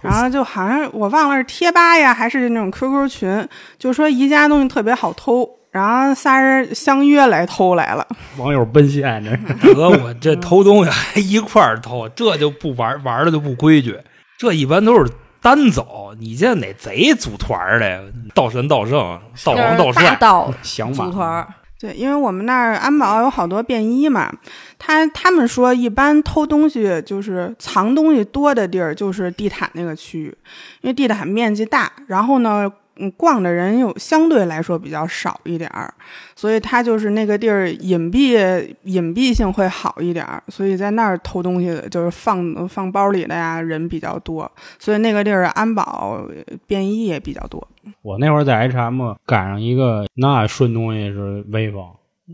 [0.00, 8.06] 然后就好像我忘了是贴吧呀，还是那种 QQ 群，就说宜家东西特别好偷，然后仨人相约来偷来了。
[8.38, 13.98] 网友奔现，这是大哥，我这偷东西还一块儿偷，这就不玩玩的就不规矩。
[14.38, 17.88] 这一般都是单走，你这哪贼组团儿的？
[17.88, 18.00] 呀？
[18.34, 21.06] 道神道圣，道王道大帅，盗想法。
[21.06, 21.48] 组团儿，
[21.80, 24.30] 对，因为我们那儿安保有好多便衣嘛，
[24.78, 30.36] 他他们说一般偷东西就是藏东西多的地儿就是地毯那个区域，
[30.82, 35.92] 因为地毯面积大，然后呢，嗯，逛的人有相对来说比较少一点儿，
[36.36, 46.22] 所以它就是那个地儿隐蔽隐蔽性会好一点儿，所以在那儿偷东西的就是放放包里的呀人比较多，所以那个地儿安保
[46.66, 47.66] 便衣也比较多。
[48.02, 51.82] 我那会儿在 H&M 赶上一个，那顺东西是威风，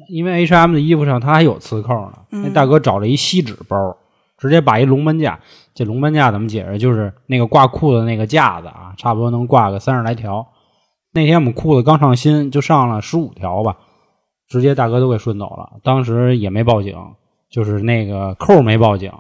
[0.09, 2.13] 因为 H&M 的衣服上它还有磁扣呢。
[2.33, 3.97] 嗯那大哥找了一锡纸包，
[4.37, 5.39] 直接把一龙门架，
[5.73, 6.77] 这龙门架怎么解释？
[6.77, 10.47] 就是那个挂裤子那个架子啊，差不多能挂个三十来条。
[11.17, 13.75] 那天我们裤子刚上新，就上了十五条吧，
[14.49, 15.81] 直接大哥都给顺走了。
[15.83, 16.95] 当时也没报警，
[17.49, 19.11] 就是那个扣没报警，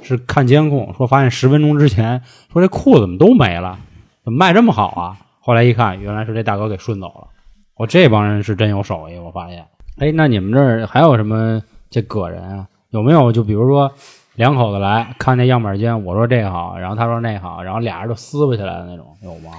[0.00, 3.76] 是看监控说发现十分钟之前说这裤子怎么都没了，
[4.22, 5.18] 怎么卖这么好啊？
[5.40, 7.26] 后来一看，原来是这大哥给顺走了。
[7.74, 9.66] 我这帮人是真有手艺，我发现。
[9.98, 11.60] 哎，那你们这儿还有什么
[11.90, 12.68] 这个人啊？
[12.90, 13.90] 有没有就比如说
[14.36, 19.58] 两口子来看那样板间，我说这个好，然后他说那好，然后俩人就撕巴起来的那种，有吗？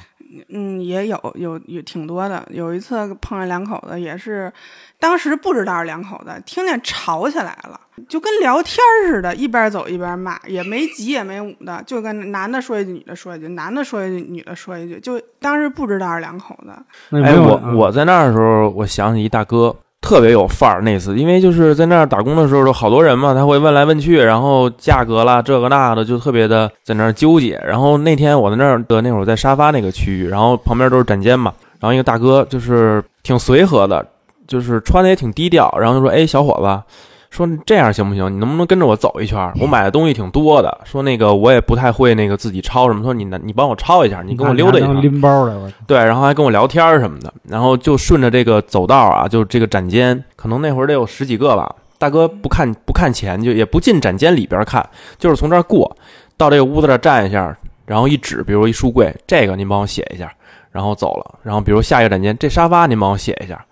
[0.50, 2.48] 嗯，也有有有挺多的。
[2.52, 4.52] 有一次碰上两口子，也是
[5.00, 17.18] 当时不知道是两口子，听见吵起来了，就跟聊天似的，一边走一边骂，也没急也没捂的，就跟男的说一句，女的说一句，男的说一句，女的说一句，就当时不知道是两口子。
[17.18, 20.82] 哎，我我在那儿的时候，我想起一大哥，特别有范儿。
[20.82, 27.62] 那次，因为就是在那儿打工的时候，好多人嘛，他会问来问去，然后价格啦，这个那的，就特别的在那儿纠结。
[27.66, 34.06] 然后那天我在那儿的那会儿在沙发那个区域，然后旁边都是展间嘛，然后一个大哥就是挺随和的，
[34.48, 36.98] 就是穿的也挺低调，然后就说：“哎，小伙子，
[37.32, 38.32] 说这样行不行？
[38.32, 39.52] 你能不能跟着我走一圈？
[39.60, 40.82] 我买的东西挺多的。
[40.84, 43.02] 说那个我也不太会那个自己抄什么。
[43.02, 44.92] 说你，你帮我抄一下，你跟我溜达一下。
[44.92, 47.34] 拎包的，我对，然后还跟我聊天什么的。
[47.48, 51.74] 然后就顺着这个走道啊，就这个展间，可能那会儿得有十几个吧。
[51.98, 54.86] 大哥不看不看钱，就也不进展间里边看，
[55.18, 55.96] 就是从这儿过，
[56.36, 60.30] 到这个屋子这儿站一下，然后一指，比如一书柜，这个您帮我写一下，
[60.72, 61.40] 然后走了。
[61.44, 63.64] 然后比如下一个展间，这沙发您帮我写一下，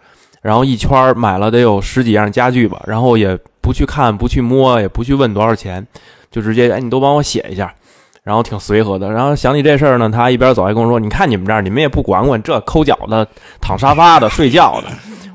[0.41, 5.85] 然后一圈儿买了得有十几样家具吧，然后也不去看，不去摸，也不去问多少钱，
[6.31, 7.73] 就直接哎，你都帮我写一下。
[8.21, 13.25] 然后挺随和的，然后想起这事儿呢，他一边走还跟我说：“你看你们这儿，你们也不管管这抠脚的、
[13.59, 14.87] 躺沙发的、睡觉的。”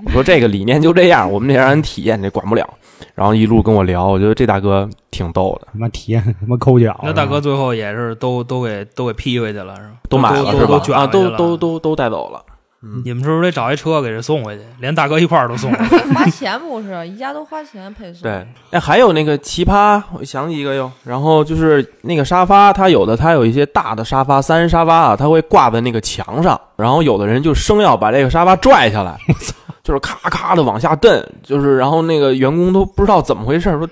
[0.05, 2.69] 我说这个理念就这样，我们得让人体验，这管不了。
[3.15, 7.01] 然后一路跟我聊，我觉得这大哥挺逗的，他妈体验他妈抠脚。
[7.03, 9.95] 那大哥最后也是都都给都给批回去了，是吧？
[10.09, 10.81] 都买了都是吧？
[10.97, 12.41] 啊，都都都都带走了。
[13.05, 15.97] 你们是不是得找一车给人送回去，连大哥一块儿都送回去？
[16.15, 18.23] 花钱不是，一家都花钱配送。
[18.23, 20.91] 对，哎，还有那个奇葩，我想起一个哟。
[21.05, 26.61] 然后就是那个沙发，它有的它有一些大的沙发，三人沙发啊，它会挂在那个墙上。
[26.77, 29.17] 然后有的人就生要把这个沙发拽下来，
[29.83, 33.89] 就是咔咔的往下蹬，就是然后那个员工都不知道怎么回事，说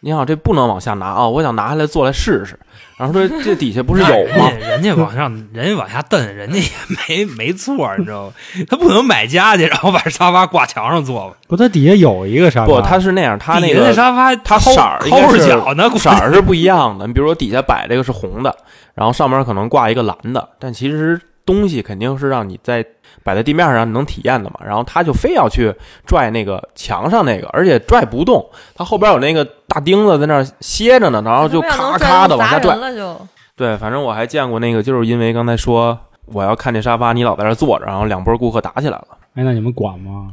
[0.00, 2.58] 你好，这不能往下拿啊，我想拿下来坐来试试。
[2.98, 4.50] 然后说这底下不是有吗？
[4.60, 6.66] 人家往上，人家往下蹬，人家也
[7.08, 8.32] 没没错，你知道吗？
[8.68, 11.36] 他不能买家去，然后把沙发挂墙上坐吧？
[11.48, 17.06] 不，他底下有一个沙发，不，他是那样，他那底下个沙发它抠色儿抠着是脚呢，色儿是不一样的。
[17.06, 18.54] 你比如说底下摆这个是红的，
[18.94, 22.84] 然后上面可能挂一个蓝的，但其实东西肯定是让你在
[23.22, 24.60] 摆在地面上能体验的嘛。
[24.64, 25.74] 然后他就非要去
[26.06, 32.74] 拽那个墙上那个，而且拽不动，他后边有那个大钉子在那儿歇着呢，然后就咔咔的往下拽。
[32.76, 33.14] 了就。
[33.54, 35.98] 对，反正我还见过那个，就是因为刚才说
[36.32, 39.08] 我要看这沙发，你老在这坐着，然后两波顾客打起来了。
[39.34, 40.28] 哎，那你们管吗？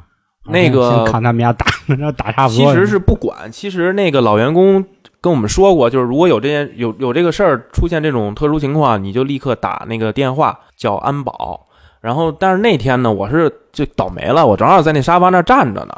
[0.45, 1.65] 那个他们家打，
[1.99, 2.73] 那打差不多。
[2.73, 4.85] 其实是不管，其实那个老员工
[5.19, 11.67] 跟我们说过，就是如果有这件有有这个事儿出现这种特殊情况，你就立刻打那个电话叫安保。
[11.99, 15.95] 然后，但是那天呢，我是就倒霉了，我正好在那沙发那儿站着呢，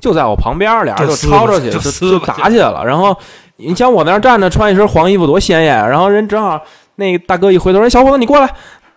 [0.00, 2.84] 就在我旁边，俩人就吵吵起，就就就打起来了。
[2.84, 3.16] 然后
[3.56, 6.60] 你想我那儿站着，穿一身黄衣服多鲜艳，然后人正好
[6.96, 8.48] 那个大哥一回头，人：“小伙子，你过来。”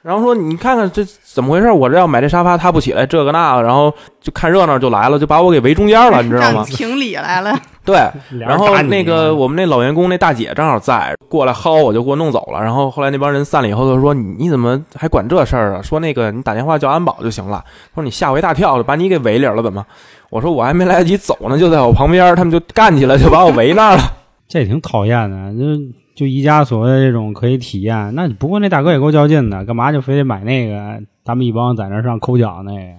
[0.03, 1.69] 然后说：“你看看这怎么回事？
[1.71, 6.63] 我这要买这沙发，他不起来，这个那个，然后就看热闹就来了，就把我给围中间了，你知道吗？
[6.67, 8.09] 评理来了， 对，
[8.39, 12.59] 然后那个我们那老员工那大姐正好在，过来薅我就给我弄走了。
[12.59, 15.81] 然后后来那帮人散了以后，就说你你怎么还管这事儿啊？
[15.83, 17.63] 说那个你打电话叫安保就行了。
[17.93, 19.85] 说你吓我一大跳，把你给围里了怎么？
[20.31, 24.01] 我说我还没来得及走呢，就在我旁边，他们就干起来，就把我围那儿了。
[24.47, 30.99] 这挺讨厌的，就就宜家所谓的这种可以体验，那不过那大哥也够较劲的，干嘛就非得买那个？
[31.23, 32.93] 他们一帮在那上抠脚那个，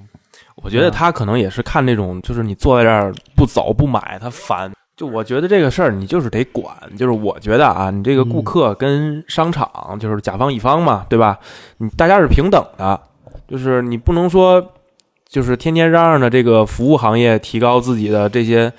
[0.62, 4.70] 我觉得他可能也是看那种，就是你坐在这儿不走不买，他烦。
[4.94, 11.38] 就我觉得这个事儿你就是得管，就是我觉得啊，你这个顾客跟商场就是甲方乙方嘛，对吧？
[11.78, 13.00] 你大家是平等的，
[13.48, 14.62] 就是你不能说
[15.32, 18.70] 就是天天嚷嚷着这个服务行业提高自己的这些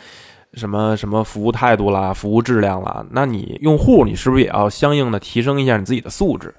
[0.54, 6.54] 什么什么服务态度啦、服务质量啦，那你用户你是不是也要相应的提升一下你自己的素质？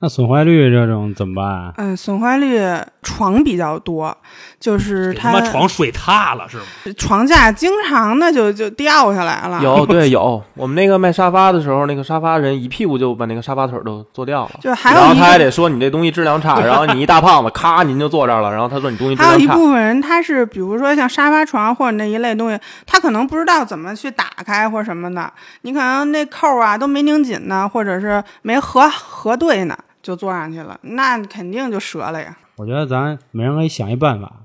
[0.00, 1.74] 那损坏率这种怎么办啊？
[1.76, 2.60] 嗯，损坏率
[3.02, 4.16] 床比较多，
[4.60, 6.62] 就是他妈床睡塌了是吗？
[6.96, 14.60] 床架经常的就就掉下来了，有对 有，我们那个卖沙发的时候，那个沙发人一屁股就把那个沙发腿儿都坐掉了。
[14.60, 19.48] 就还然后有一个他还得说你这东西质量差，然后你一大胖子，咔您就坐这儿了，然后他说你东西质量差还有一。
[19.48, 25.32] 部分人，他是比如说像沙发床或者那一类东西，他可能不知道怎么去打开或什么的，
[25.62, 32.36] 你可能那扣啊都没拧紧呢，或者是没合合对呢，就坐上去了，那肯定就折了呀。
[32.56, 34.44] 我觉得咱每人可以想一办法。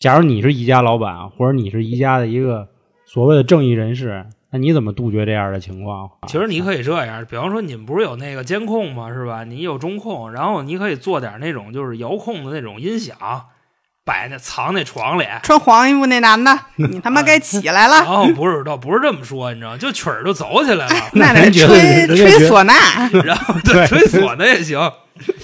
[0.00, 2.68] 假如你是宜家老板，或者你是宜家的一个
[3.06, 6.10] 所谓的正义人士，那你怎么杜绝这样的情况？
[6.26, 9.12] 其实你可以这样，比方说你们不是有那个监控吗？
[9.12, 9.44] 是吧？
[9.44, 13.16] 你有中控，然后你可以做点那种就是遥控的那种音响，
[14.04, 15.24] 摆那藏那床里。
[15.42, 22.72] 穿黄衣服那男的，你他妈该起来了，然后不是倒不是这么说，你知道，就曲儿就走起来了， 那得吹吹唢呐。
[23.24, 24.78] 然后对吹唢呐也行，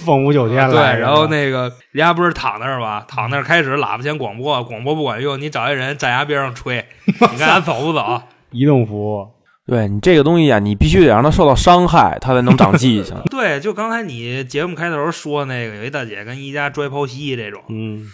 [0.05, 3.03] 凤舞九天了对，然后那个人家不是躺那儿吗？
[3.07, 8.21] 躺那儿开始喇叭先广播，广播不管用，你找一人站崖边上吹， 你看他走不走？
[8.51, 9.27] 移动服务，
[9.65, 13.15] 对你这个东西啊，你必须得让他受到伤害，他才能长记性。
[13.29, 18.05] 对，就刚才你节目开头说那个，有一大姐跟一家拽剖析这种，嗯，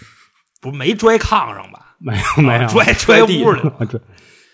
[0.61, 1.95] 不没拽炕上吧？
[1.99, 3.73] 没有没有，拽拽地屋里了。
[3.79, 3.99] 啊就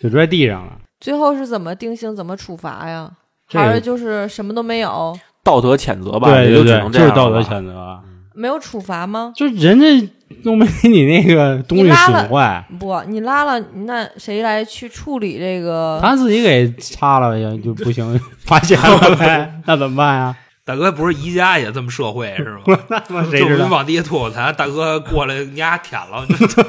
[0.01, 0.73] 就拽地上了。
[0.99, 3.11] 最后是怎么定性、怎么处罚呀？
[3.51, 7.99] 还是就是什么都没有，道德谴责吧，对对对也就只能，这样就是道德谴责。
[8.35, 9.31] 没有处罚吗？
[9.35, 10.09] 就人家
[10.43, 15.99] 都没给你那个东西损坏，不，你拉了，那谁来去处理这个？
[16.01, 20.35] 他自己给擦了呀就不行， 发现了呗，那怎么办呀？
[20.65, 22.79] 大哥不是宜家也这么社会是吗？
[22.89, 23.67] 那他妈谁就是你知道？
[23.67, 26.63] 往地下吐口痰，大哥过来你丫舔了， 这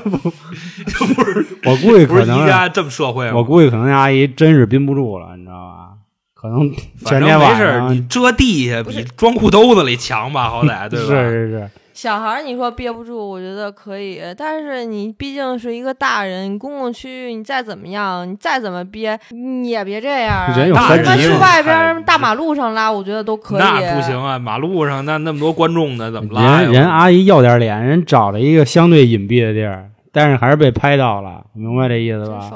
[1.14, 3.36] 不是我估计不是可能，宜家这么社会吗？
[3.36, 5.90] 我估计可能那阿姨真是憋不住了，你知道吧？
[6.34, 11.12] 可能前反正天晚上没事，你遮地下比装裤兜子里强吧，好歹 对是吧？
[11.14, 20.54] 是是，小孩儿你说憋不住，我觉得可以，但是你毕竟是一个大人，你公共区域你再怎么样，你再怎么憋，你也别这样啊。
[20.56, 23.58] 人有三级嘛你们去外边儿大马路上拉，我觉得都可以。
[23.60, 26.62] 那不行啊，马路上那那么多观众呢，怎么拉？
[26.62, 32.50] 人人阿姨要点脸，人找了一个相对隐蔽的地儿，但是还是被拍到了，明白这意思吧？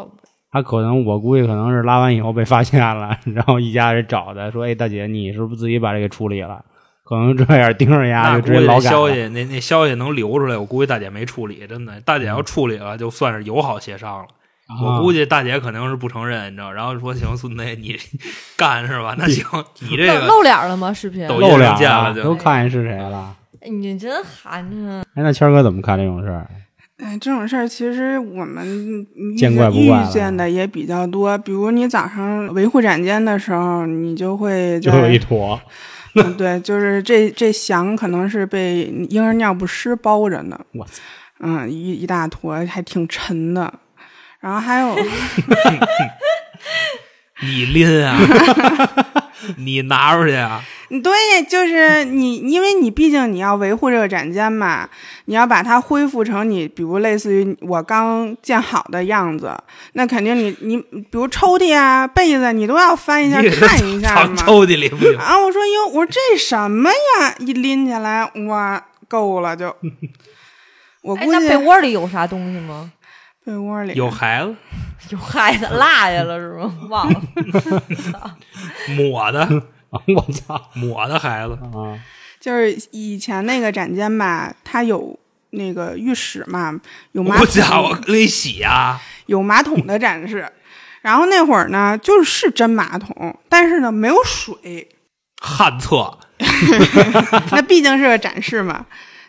[0.51, 6.61] 他可能我估计可能是拉完以后被发现了， 然后一家人找他说：“哎，大姐，你是不是自己把这个处理了？”
[7.09, 8.91] 可能这样盯着丫那就直接估计那劳改。
[8.91, 14.27] 消息那那消息能流出来，我估计大姐没处理，真的，大姐要处理了，就算是友好协商了。
[14.85, 17.97] 我估计计大姐可能是不承认，你知道，然后说行，孙子你
[18.59, 19.15] 干是吧？
[19.17, 19.43] 那行，
[19.81, 20.93] 你这个露露脸了吗？
[20.93, 21.27] 视频？
[21.27, 23.35] 抖音露脸了就都看见是谁了。
[23.61, 25.01] 哎你真寒碜。
[25.15, 26.47] 哎，那谦哥怎么看这种事儿？
[27.03, 31.39] 哎，这种事儿其实我们见怪不遇见的也比较多。
[31.39, 35.59] 比如你早上维护展间的时候，你就会就有一坨，
[36.25, 40.59] 嗯对，就是这这翔可能是被婴儿尿不湿包着呢。
[40.75, 41.03] 我操！
[41.41, 43.73] 嗯，一一大坨，还挺沉的。
[44.41, 44.97] 然后还有，
[47.43, 48.19] 你拎啊，
[49.57, 54.89] 你拿出去啊，对，就是你，因为你毕竟你要维护这个展间嘛，
[55.27, 59.57] 你要把它恢复成你，比如类似于我刚建好的样子，
[59.93, 64.35] 那肯定你你，比如抽屉啊、被子，你都要翻一下 看一下嘛。
[64.37, 65.17] 抽屉里不行。
[65.19, 67.35] 啊，我说哟，我说这什么呀？
[67.39, 69.75] 一拎起来，哇，够了就。
[71.03, 72.91] 我哎，估计那被窝里有啥东西吗？
[73.45, 74.55] 被窝里有孩子
[75.11, 76.75] 有孩子落下了是吗？
[76.89, 77.23] 忘了。
[78.97, 81.99] 抹的 我操抹的孩子，啊！
[82.41, 85.19] 就是以前那个展间吧，它有
[85.51, 86.79] 那个浴室嘛，
[87.13, 89.01] 有马我家伙桶，给你洗啊！
[89.27, 90.51] 有马桶的展示。
[91.01, 94.89] 然后那会儿呢，就是是真马桶，但是呢没有水，
[95.41, 96.19] 旱厕，
[97.53, 98.85] 那毕竟是个展示嘛。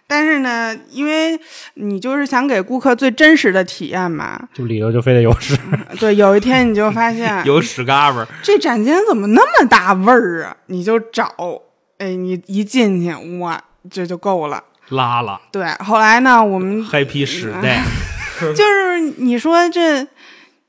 [0.09, 1.39] 但是呢，因为
[1.75, 5.55] 你就是想给顾客最真实的体验嘛，就里头就非得有屎，
[5.99, 10.57] 对，有一天你就发现有屎嘎巴儿，这展间怎么那么大味儿啊？
[10.65, 11.31] 你就找，
[11.99, 14.63] 哎，你一进去，哇，这就够了。
[14.89, 17.83] 拉了对，后来呢，我们，happy 屎袋，
[18.39, 20.07] 就是你说这，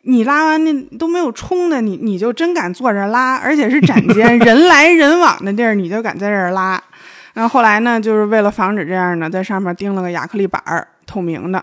[0.03, 6.79] 你拉完那都没有冲的，你你就真敢坐这拉，而且是展间 人来人往的地儿，你就敢在这儿拉。
[7.35, 11.63] 然后后来呢，就是为了防止这样呢，在上面钉了个亚克力板儿，透明的，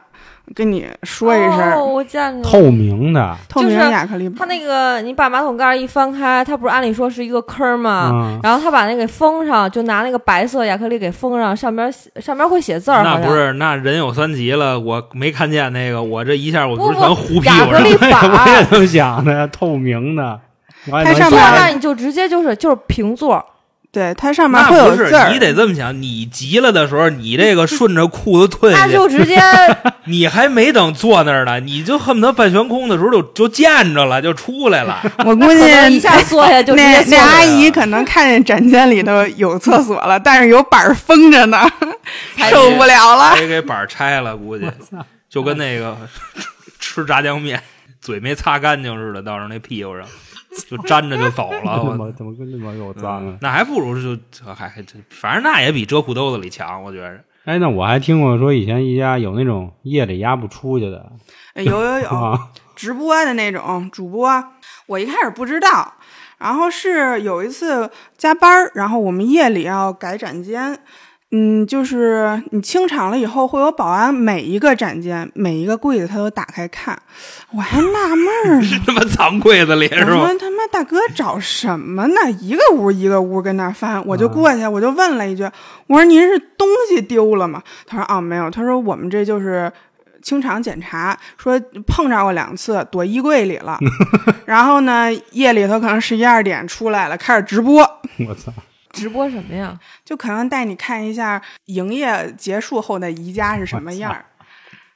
[0.56, 2.44] 跟你说一声，哦，我见过。
[2.50, 4.40] 透明的，透明就是亚克力板儿。
[4.40, 8.10] 他那个，你把马桶盖儿一翻开，它不是按理说是一个坑儿吗？
[8.14, 20.40] 嗯，然后他把那个给封上，就拿那个白色亚克力给封上，上边写上边会写字儿，那不是那人有三急了，我没看见那个，我这一下我不不是全糊屁亚克力板我也儿，这么想的，透明的。
[20.90, 23.46] 我还能它上面坐那你就直接就是就是平座，
[23.98, 25.40] 对，它上面会有不是字儿你。
[25.40, 29.42] 得这么想，你急了的时候，你这个顺着裤子退下去，那就直接
[30.06, 35.02] 你还没等坐那儿呢，你就恨不得半悬空的时候就就见着了，就出来了。
[35.26, 41.68] 我估计 一下坐下就直接那那阿姨可能看见展间里头有厕所了，但是有板儿封着呢，
[42.52, 43.36] 受不了了。
[43.36, 44.64] 得给板儿拆了，估计
[45.28, 45.98] 就跟那个
[46.80, 47.60] 吃炸酱面
[48.00, 50.06] 嘴没擦干净似的，到时候那屁股上
[50.70, 51.84] 就粘着就走了。
[51.84, 53.38] 我怎么怎么跟这么有脏啊？
[53.42, 54.20] 那还不如就
[54.54, 57.20] 还还反正那也比遮裤兜子里强，我觉着。
[57.46, 61.12] 哎，那我还听过说以前一家有那种夜里压不出去的
[61.54, 64.44] 哎有有有，啊， 直播的那种主播，
[64.86, 65.94] 我一开始不知道，
[66.40, 70.78] 然后是有一次加班儿，然后我们夜里要改展间，
[71.32, 76.98] 嗯，就是你清场了以后，会有保安每一个展间每一个柜子他都打开看，
[77.52, 78.82] 我还纳闷儿呢。
[78.86, 80.38] 他妈藏柜子里我是吗说？
[80.40, 82.32] 他妈大哥找什么呢？
[82.40, 85.44] 一个屋一个屋跟那儿翻，我就过去，我就问了一句
[85.88, 89.70] ：“我说您是东西丢了吗？”他说：“啊，没有。”他说：“我们这就是
[90.22, 93.78] 清场检查，说碰着过两次，躲衣柜里了。
[94.48, 97.82] 然后呢，夜里头可能十一二点出来了，开始直播，
[98.26, 98.54] 我操！
[98.98, 99.80] 直播什么呀？
[100.04, 104.26] 就可能带你看一下营业结束后的宜家是什么样儿。”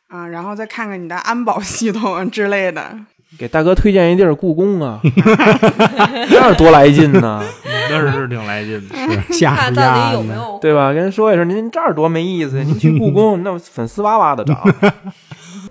[0.10, 2.94] 啊，然后再看看你的安保系统之类的，
[3.40, 5.00] 给大哥推荐一地儿故宫啊，
[6.30, 7.42] 那是多来劲呢！
[7.90, 8.96] 那是是挺来劲的。
[8.96, 10.22] 是吓看唬到底有。
[10.22, 10.88] 没有对吧？
[10.92, 12.64] 跟人说一声，您这儿多没意思呀！
[12.66, 14.62] 您去故宫， 那粉丝哇哇的涨。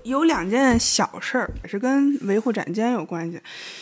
[0.04, 3.38] 有两件小事儿也是跟维护展间有关系。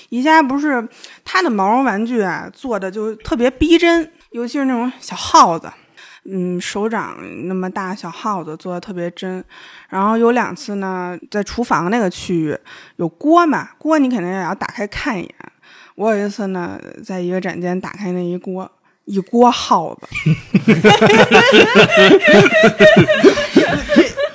[0.08, 0.84] 宜家不是
[1.24, 5.70] 它的毛绒玩具啊，做的就特别逼真，尤其是那种小耗子，
[6.24, 7.16] 嗯，手掌
[7.46, 9.42] 那么大小耗子做的特别真。
[9.88, 12.56] 然后有两次呢，在厨房那个区域
[12.96, 15.34] 有锅嘛，锅你肯定也要打开看一眼。
[15.94, 18.70] 我有一次呢，在一个展间打开那一锅，
[19.06, 20.06] 一锅耗子，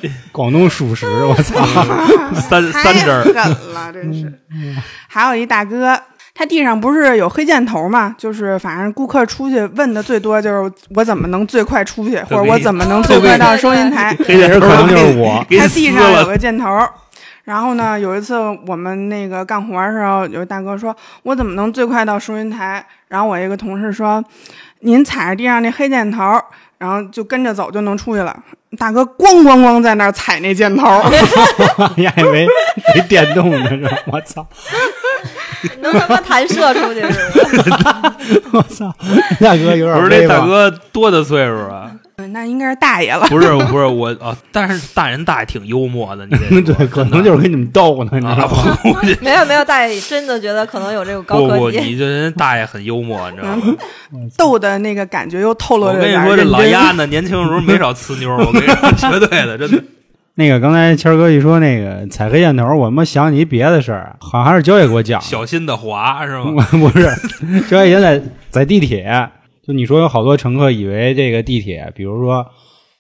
[0.33, 1.63] 广东属实，我操！
[2.35, 3.33] 三三针儿狠
[3.73, 4.33] 了，真是。
[5.07, 5.97] 还有一大哥，
[6.35, 8.15] 他地上不是有黑箭头嘛？
[8.17, 14.15] 就是反正顾客出去问的最多就是我怎么能最快出去，或者我怎么能最快到收银台。
[14.25, 15.45] 黑箭头可能就是我。
[15.49, 15.91] 他地。
[15.91, 16.65] 上有个箭头。
[17.43, 24.23] 然后呢，有一次我们那个干活的时候，有大哥说：“我怎么能最快到收银台？”然后我一个同事说
[24.79, 26.41] ：“您踩着地上那黑箭头，
[26.77, 28.33] 然后就跟着走就能出去了。”
[28.79, 30.87] 大哥咣咣咣在那儿踩那箭头，
[31.97, 32.47] 你还以为
[32.95, 33.91] 是电动的是吧？
[34.07, 34.47] 我操！
[35.81, 38.15] 能他妈弹射出去是吧？
[38.53, 38.93] 我操！
[39.39, 41.91] 大哥有点不是那大哥多大岁数啊？
[41.91, 41.99] 嗯
[42.31, 43.25] 那应该是大爷了。
[43.27, 48.77] 不是不是我啊，但是大人大爷挺幽默的，你 对，可能就是跟你们逗呢，你知啊道吗？
[48.83, 51.79] 不不没有没有，大爷真的觉得可能有这个高不不，科技。
[51.79, 53.63] 你这人大爷很幽默，你知道吗？
[54.37, 59.83] 逗的那个感觉又透露我着点跟你说，这老鸭呢，年轻的时候没少呲妞，我跟你说，绝对的，真的。
[60.35, 65.25] 那个刚才谦儿哥一说那个踩黑箭头，我他妈想起一别的事儿，好像还是焦爷给我讲的。
[65.27, 66.65] 小心的滑是吗？
[66.71, 67.07] 不是，
[67.69, 69.29] 焦爷现在在地铁，
[69.65, 72.47] 就你说有好多乘客以为这个地铁，比如说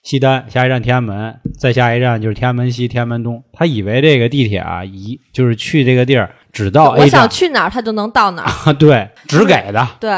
[0.03, 8.49] 西单下一站天安门，再下一站就是天安门西、天安门东，他以为这个地铁啊，一就是去这个地儿只到我想去哪儿，他就能到哪儿。
[8.69, 10.11] 啊， 对，只给的，对，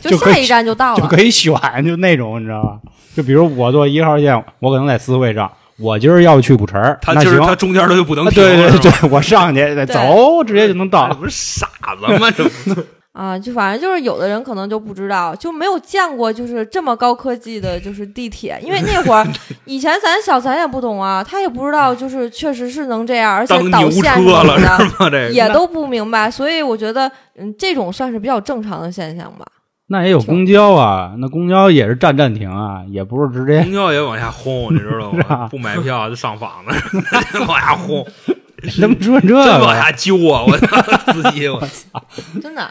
[0.00, 1.00] 就下一站就到了。
[1.00, 2.80] 就可以选，就那种你知道吧？
[3.14, 11.08] 就比如我坐一号线，我可能在四惠上，我今儿要去古城，他那行，今儿他中间他就不能啊停，对对对，我上去走，直接就能这到。
[11.14, 11.66] 不是傻
[11.98, 12.30] 子吗？
[12.30, 12.80] 这不
[13.12, 18.58] 啊，就反正就是有的人可能就不知道，就没有见过就是这么高科技的，就是地铁。
[18.62, 19.26] 因为那会儿
[19.66, 24.90] 以前咱小咱也不懂啊，他也不知道，就是确实是能这样，而且导线什车了是么的吗？
[25.10, 26.30] 这个也都不明白。
[26.30, 29.44] 所以我觉得，嗯，这种算是比较正常的现象吧。
[29.92, 35.48] 那也有公交啊，那公交也是站站停啊，也不是直接公交也往下轰， 你知道吧吗？
[35.50, 36.72] 不买票就上访呢，
[37.48, 38.06] 往下轰，
[38.80, 39.76] 怎么说这真往？
[39.76, 40.44] 下揪啊！
[40.46, 42.00] 我操，司机我操
[42.40, 42.70] 真的，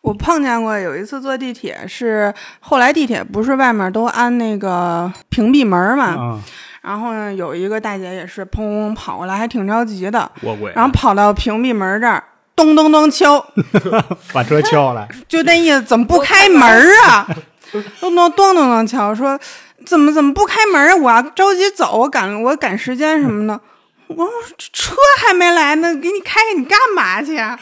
[0.00, 6.40] 我碰见过有一次坐地铁，是后来地铁不是外面都安那个屏蔽门嘛，嗯，
[6.80, 10.30] 然后呢有一个大姐也是砰砰跑过来，还挺着急的，
[10.74, 12.24] 然后跑到屏蔽门这儿。
[12.58, 13.38] 咚咚咚敲，
[14.34, 16.60] 把车敲来， 就那意思，怎么不开门
[17.04, 17.24] 啊？
[18.00, 19.38] 咚 咚咚咚咚敲，说
[19.86, 20.96] 怎么怎么不开门啊？
[20.96, 23.60] 我要着急走，我赶我赶时间什么的。
[24.08, 24.32] 我说
[24.72, 27.56] 车还没来呢，给你开开，你干嘛去啊？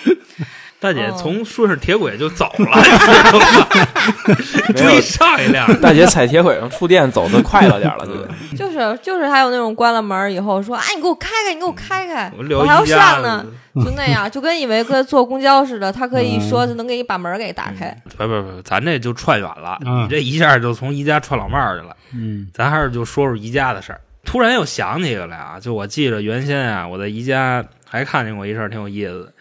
[0.79, 2.83] 大姐哦从顺着铁轨就走了？
[4.77, 8.57] 追上一辆，大姐踩铁轨上触电走的快了点儿了，对不对？
[8.59, 13.45] 就是就是还有那种关了门以后说，哎，你给我开开，你给我开开，我我还要上呢，
[13.77, 17.97] 就那样，就跟以为跟坐公交似的，他可以说是能给你把门给打开。
[18.17, 21.97] 不不不，咱这就串远了，嗯你这一下就从宜家串老帽儿去了。
[22.15, 24.01] 嗯咱还是就说说宜家的事儿。
[24.25, 29.33] 突然又想起一个来啊，就我记着原先啊，我在宜家还看见过一事儿，挺有意思的。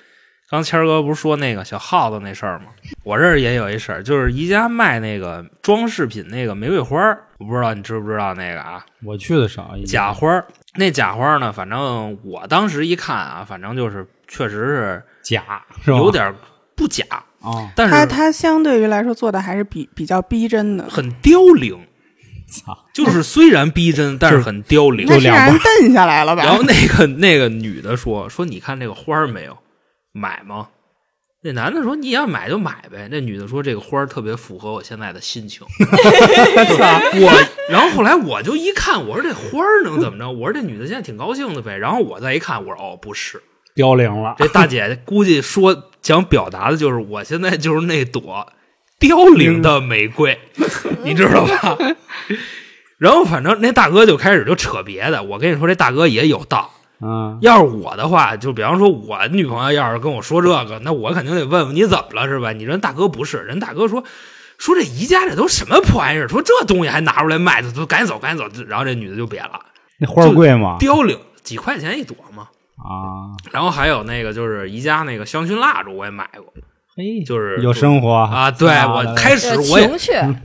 [0.49, 2.65] 刚谦儿哥不是说那个小耗子那事儿吗？
[3.03, 8.85] 我这儿也有一事儿，就是宜家卖那个装饰品那个玫瑰花儿，我不知道你知不知道那个啊？
[9.03, 15.97] 我去的少，假花儿，那假花儿呢，反正我当时一看啊，反正就是确实假是假？
[15.97, 16.33] 有点
[16.75, 17.03] 不假，
[17.41, 21.75] 啊，但是它它相对于来说做的还是比比较逼真的，很凋零。
[22.47, 25.07] 操，就是虽然逼真，但是很凋零。
[25.09, 26.43] 那是让人蹬下来了吧？
[26.43, 29.57] 然后那个那个女的说说你看这个花儿没有，
[30.15, 30.69] 买吗？
[31.43, 33.07] 那男的说你要买就买呗。
[33.11, 35.67] 那女的说这个花儿特别符合我现在的心情。
[35.77, 40.31] 我然后后来我就一看，我说这花儿能怎么着？
[40.31, 41.77] 我说这女的现在挺高兴的呗。
[41.77, 43.43] 然后我再一看，我说哦不是，
[43.75, 48.47] 凋零了，这大姐 估计说想表达的就是我现在就是那朵
[48.97, 50.39] 凋零的玫瑰，
[51.03, 51.77] 你知道吧？
[52.97, 56.71] 然后反正那大哥就开始就扯别的，我跟你说这大哥也有道。
[57.01, 62.51] 嗯，要是我的话，就比方说我女朋友要是跟我说这个，那我肯定得问问你怎么了是吧？
[62.53, 64.03] 你人大哥不是，人大哥说
[64.57, 68.63] 说这宜家这都什么破玩意儿，说这东西还拿出来卖，都赶紧走赶紧走。
[68.67, 69.59] 然后这女的就瘪了，
[69.99, 70.77] 那花贵吗？
[70.79, 72.47] 凋零几块钱一朵嘛。
[72.77, 76.53] 啊，然后还有那个就是宜家那个香薰蜡烛，我也买过。
[76.97, 78.49] 嘿，就是有生活啊。
[78.49, 79.89] 对我开始我也，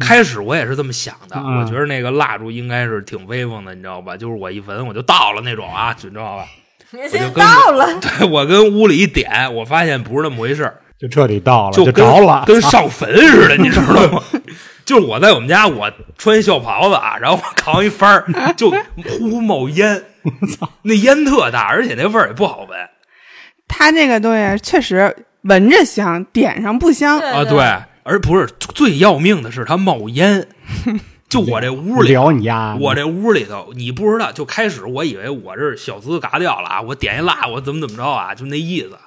[0.00, 4.16] 开始我也是这么想的，嗯我觉得那个蜡烛应该是挺威风的，你知道吧？
[4.16, 6.44] 就是我一闻我就到了那种啊，你知道吧？
[6.90, 14.20] 你先就到了，对我跟屋里一点，我发现不是那么回事儿，就彻底到了，就着了，跟上坟似的，你知道吗？
[14.84, 15.88] 就是我在我们家，我
[16.18, 20.02] 穿校袍子啊，然后我扛一幡儿，就呼呼冒烟，
[20.82, 22.76] 那烟特大，而且那味儿也不好闻
[23.68, 27.18] 他那个东西确实闻着香，点上不香。
[27.18, 27.44] 啊。
[27.44, 30.46] 对对，而不是最要命的是它冒烟，
[31.28, 32.08] 就我这屋里。
[32.08, 38.98] 聊你丫，我这屋里头，你不知道，就开始我以为我这小资嘎掉了啊，我点一蜡，我怎么怎么着啊，就那意思。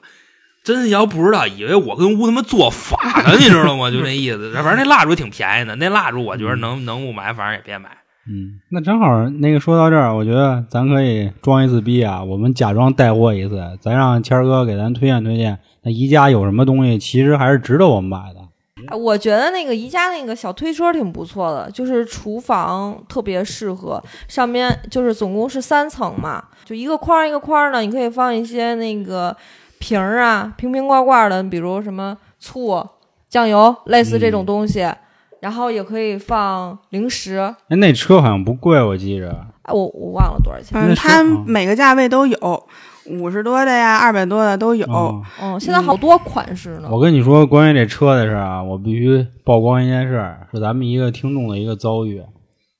[0.63, 3.91] 真要不知道，以为我跟屋他妈做法呢， 你知道吗？
[3.91, 4.53] 就那意思。
[4.53, 7.89] 反正那蜡烛挺便宜的，那蜡烛我觉得能能不买，反正也别买。
[8.25, 18.39] 嗯，那正好那个说到这儿，我觉得咱可以装一次逼啊，我们假装带货一次，咱让谦儿哥给咱推荐推荐，那宜家有什么东西其实还是值得我们买的。
[18.87, 29.33] 哎我觉得那个宜家那个小推车挺不错的，就是厨房特别适合，上面就是总共是三层嘛，就一个框一个框的，你可以放一些那个
[29.79, 32.85] 瓶儿啊，瓶瓶罐罐的，比如什么醋、
[33.29, 34.85] 酱油，类似这种东西，
[35.39, 37.37] 然后也可以放零食。
[37.69, 39.29] 哎，那车好像不贵，我记着。
[39.61, 40.77] 哎，我我忘了多少钱。
[40.77, 42.67] 嗯，它啊每个价位都有，
[43.07, 44.85] 五十多的呀，二百多的都有。
[44.87, 46.87] 哦嗯，现在好多款式呢。
[46.91, 52.21] 我跟你说，关于这车的事儿啊，我必须曝光一件事儿，是咱们一个听众的一个遭遇。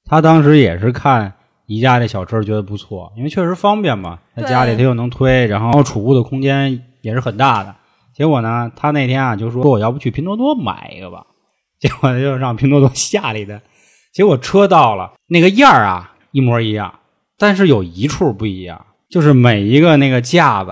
[0.05, 1.33] 他当时也是看
[1.65, 7.75] 宜家这小车，觉得不错，因为确实方便嘛，在家里他又能推，然后储物的空间也是很大的。
[8.15, 11.25] 结果呢，他那天啊就说我要不去拼多多买一个吧，
[11.79, 13.61] 结果他就让拼多多下了一单，
[14.13, 16.93] 结果车到了，那个样儿啊一模一样，
[17.37, 20.71] 但是有一处不一样，就是每一个那个架子，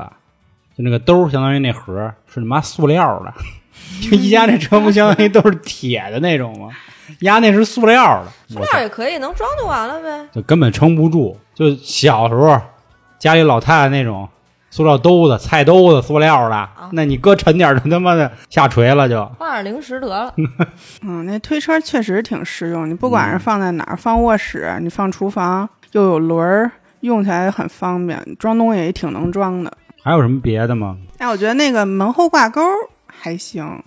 [0.75, 3.31] 就那个兜儿，相当于那盒儿是他妈塑料的。
[4.01, 6.69] 就一家那车不相当于都是铁的那种吗？
[7.19, 10.27] 压那是塑料的，塑料也可以，能装就完了呗。
[10.33, 11.37] 就根本撑不住。
[11.53, 12.59] 就小时候
[13.19, 14.27] 家里老太太那种
[14.71, 19.23] 塑料兜子、菜兜子，塑料的，那你搁沉点儿，就他妈的下垂了就。
[19.37, 20.33] 放点零食得了。
[21.05, 26.71] 嗯，那推车确实挺实用，你不管是放在哪儿，放卧室，你放厨房，又有轮儿，
[27.01, 29.71] 用起来很方便，装东西也挺能装的。
[30.03, 30.97] 还有什么别的吗？
[31.19, 32.61] 哎，我觉得那个门后挂钩
[33.05, 33.83] 还行，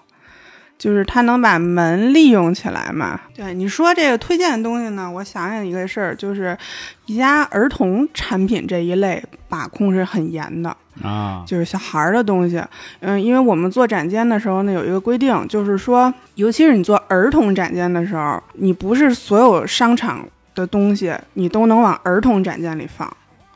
[0.78, 3.20] 就是它能把门利用起来嘛。
[3.34, 6.56] 对你说这个推荐的东西呢，我想想一个事儿，就是
[7.06, 10.76] 宜家儿童产品这一类把控是很严的。
[11.02, 12.62] 啊，就是小孩儿的东西，
[13.00, 23.10] 嗯，因为我们做展间的时候呢，有一个规定，就是说，尤其是你做儿童展间的时候，你不是所有商场的东西你都能往儿童展件里放，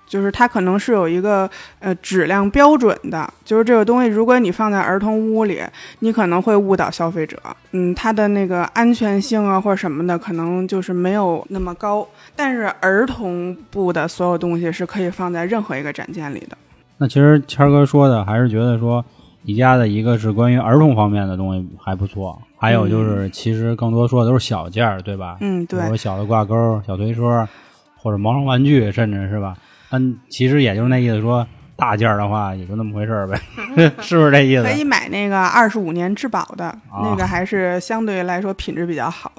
[0.06, 5.62] 就是它可能是有一个呃质量标准的，就是这个东西，如果你放在儿童屋里，
[6.00, 7.38] 你可能会误导消费者，
[7.72, 16.56] 嗯，它的那个安全性啊或者什么的，可能就是没有那么高，但是儿童部的所有东西是可以放在任何一个展件里的。
[16.96, 19.04] 那其实谦儿哥说的还是觉得说
[19.44, 25.36] 宜家的一个是关于儿童方面的东西还不错，还有就是其实更多说的都是小件儿，对吧？
[25.40, 25.96] 嗯，对比如。
[25.96, 27.48] 小的挂钩、小推车，
[27.96, 29.56] 或者毛绒玩具，甚至是吧？
[29.90, 31.46] 嗯，其实也就是那意思说，
[31.76, 33.40] 大件儿的话也就那么回事儿呗，
[34.02, 34.64] 是不是这意思？
[34.64, 39.32] 可以买那个二十五年质保的，啊那个还是相对来说品质比较好。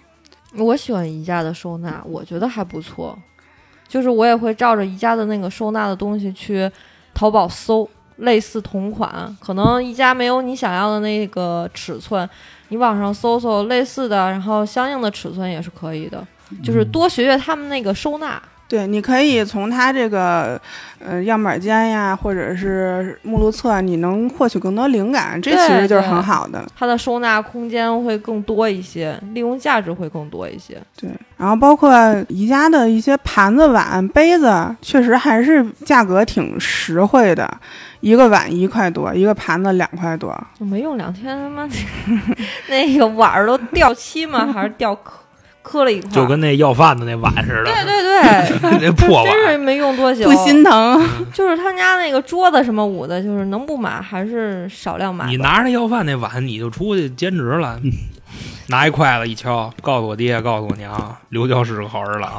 [0.58, 3.18] 我喜欢宜家的收纳，我觉得还不错。
[3.88, 6.70] 就是我也会照着宜家的那个收纳的东西去
[7.14, 12.28] 淘宝搜类似同款，可能宜家没有你想要的那个尺寸，
[12.70, 16.26] 你网上搜搜类似的，然后相应的尺寸也是可以的。
[16.64, 18.42] 就是多学学他们那个收纳。
[18.70, 20.62] 对，你可以从它这个
[21.04, 26.64] 呃样板间呀，或者是目录册，你能获取更多灵感，这其实就是很好的。
[26.78, 30.80] 它的收纳空间会更多一些，利用价值会更多一些。
[30.96, 31.92] 对，然后包括
[32.28, 37.52] 宜家的一些盘子、碗、杯子，确实还是价格挺实惠的，
[38.02, 40.32] 一个碗一块多，一个盘子两块多。
[40.60, 41.68] 就没用两天，他妈
[42.70, 44.52] 那个碗儿都掉漆吗？
[44.54, 45.14] 还是掉磕
[45.70, 46.10] 磕了一块？
[46.10, 49.60] 就跟那要饭的那碗似的，对对对， 那破真是碗。
[49.60, 51.00] 没用多久，不心疼，
[51.32, 55.28] 就是他家那个桌子什么捂的，就是能不买还是少量买。
[55.28, 57.80] 你拿着那要饭那碗，你就出去兼职了，
[58.68, 62.32] 拿一筷子一敲，告诉我爹，告诉我娘，刘娇是个好儿郎，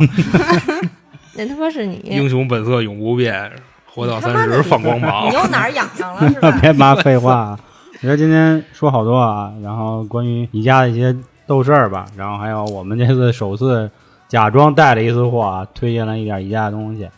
[1.34, 3.50] 那他妈是你，英雄本色永不变，
[3.86, 5.34] 活到三十放光芒你。
[5.34, 6.50] 又哪儿痒痒了是吧？
[6.60, 7.58] 别妈废话啊！
[7.94, 11.14] 我觉得今天说好多啊，然后关于宜家的一些
[11.50, 13.90] 逗事儿吧，然后还有我们这次首次
[14.28, 17.08] 假装带了一次货啊，推荐了一点宜家的东西。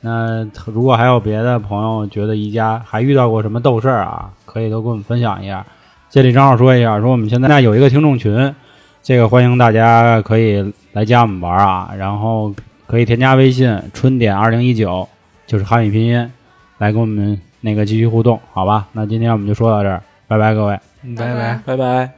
[0.00, 5.64] 那如果还有别的朋友觉得宜家还遇到过什么斗事儿啊，可以都跟我们分享一下。
[6.10, 8.52] 这里正好说一下，说我们现在有一个听众群，
[9.00, 12.52] 这个欢迎大家可以来加我们玩啊，然后
[12.88, 15.08] 可以添加微信“春点二零一九”，
[15.46, 16.32] 就是汉语拼音，
[16.78, 18.88] 来跟我们那个继续互动，好吧？
[18.90, 20.80] 那今天我们就说到这儿，拜拜，各位。
[21.16, 21.60] 拜拜。
[21.64, 22.17] 拜拜。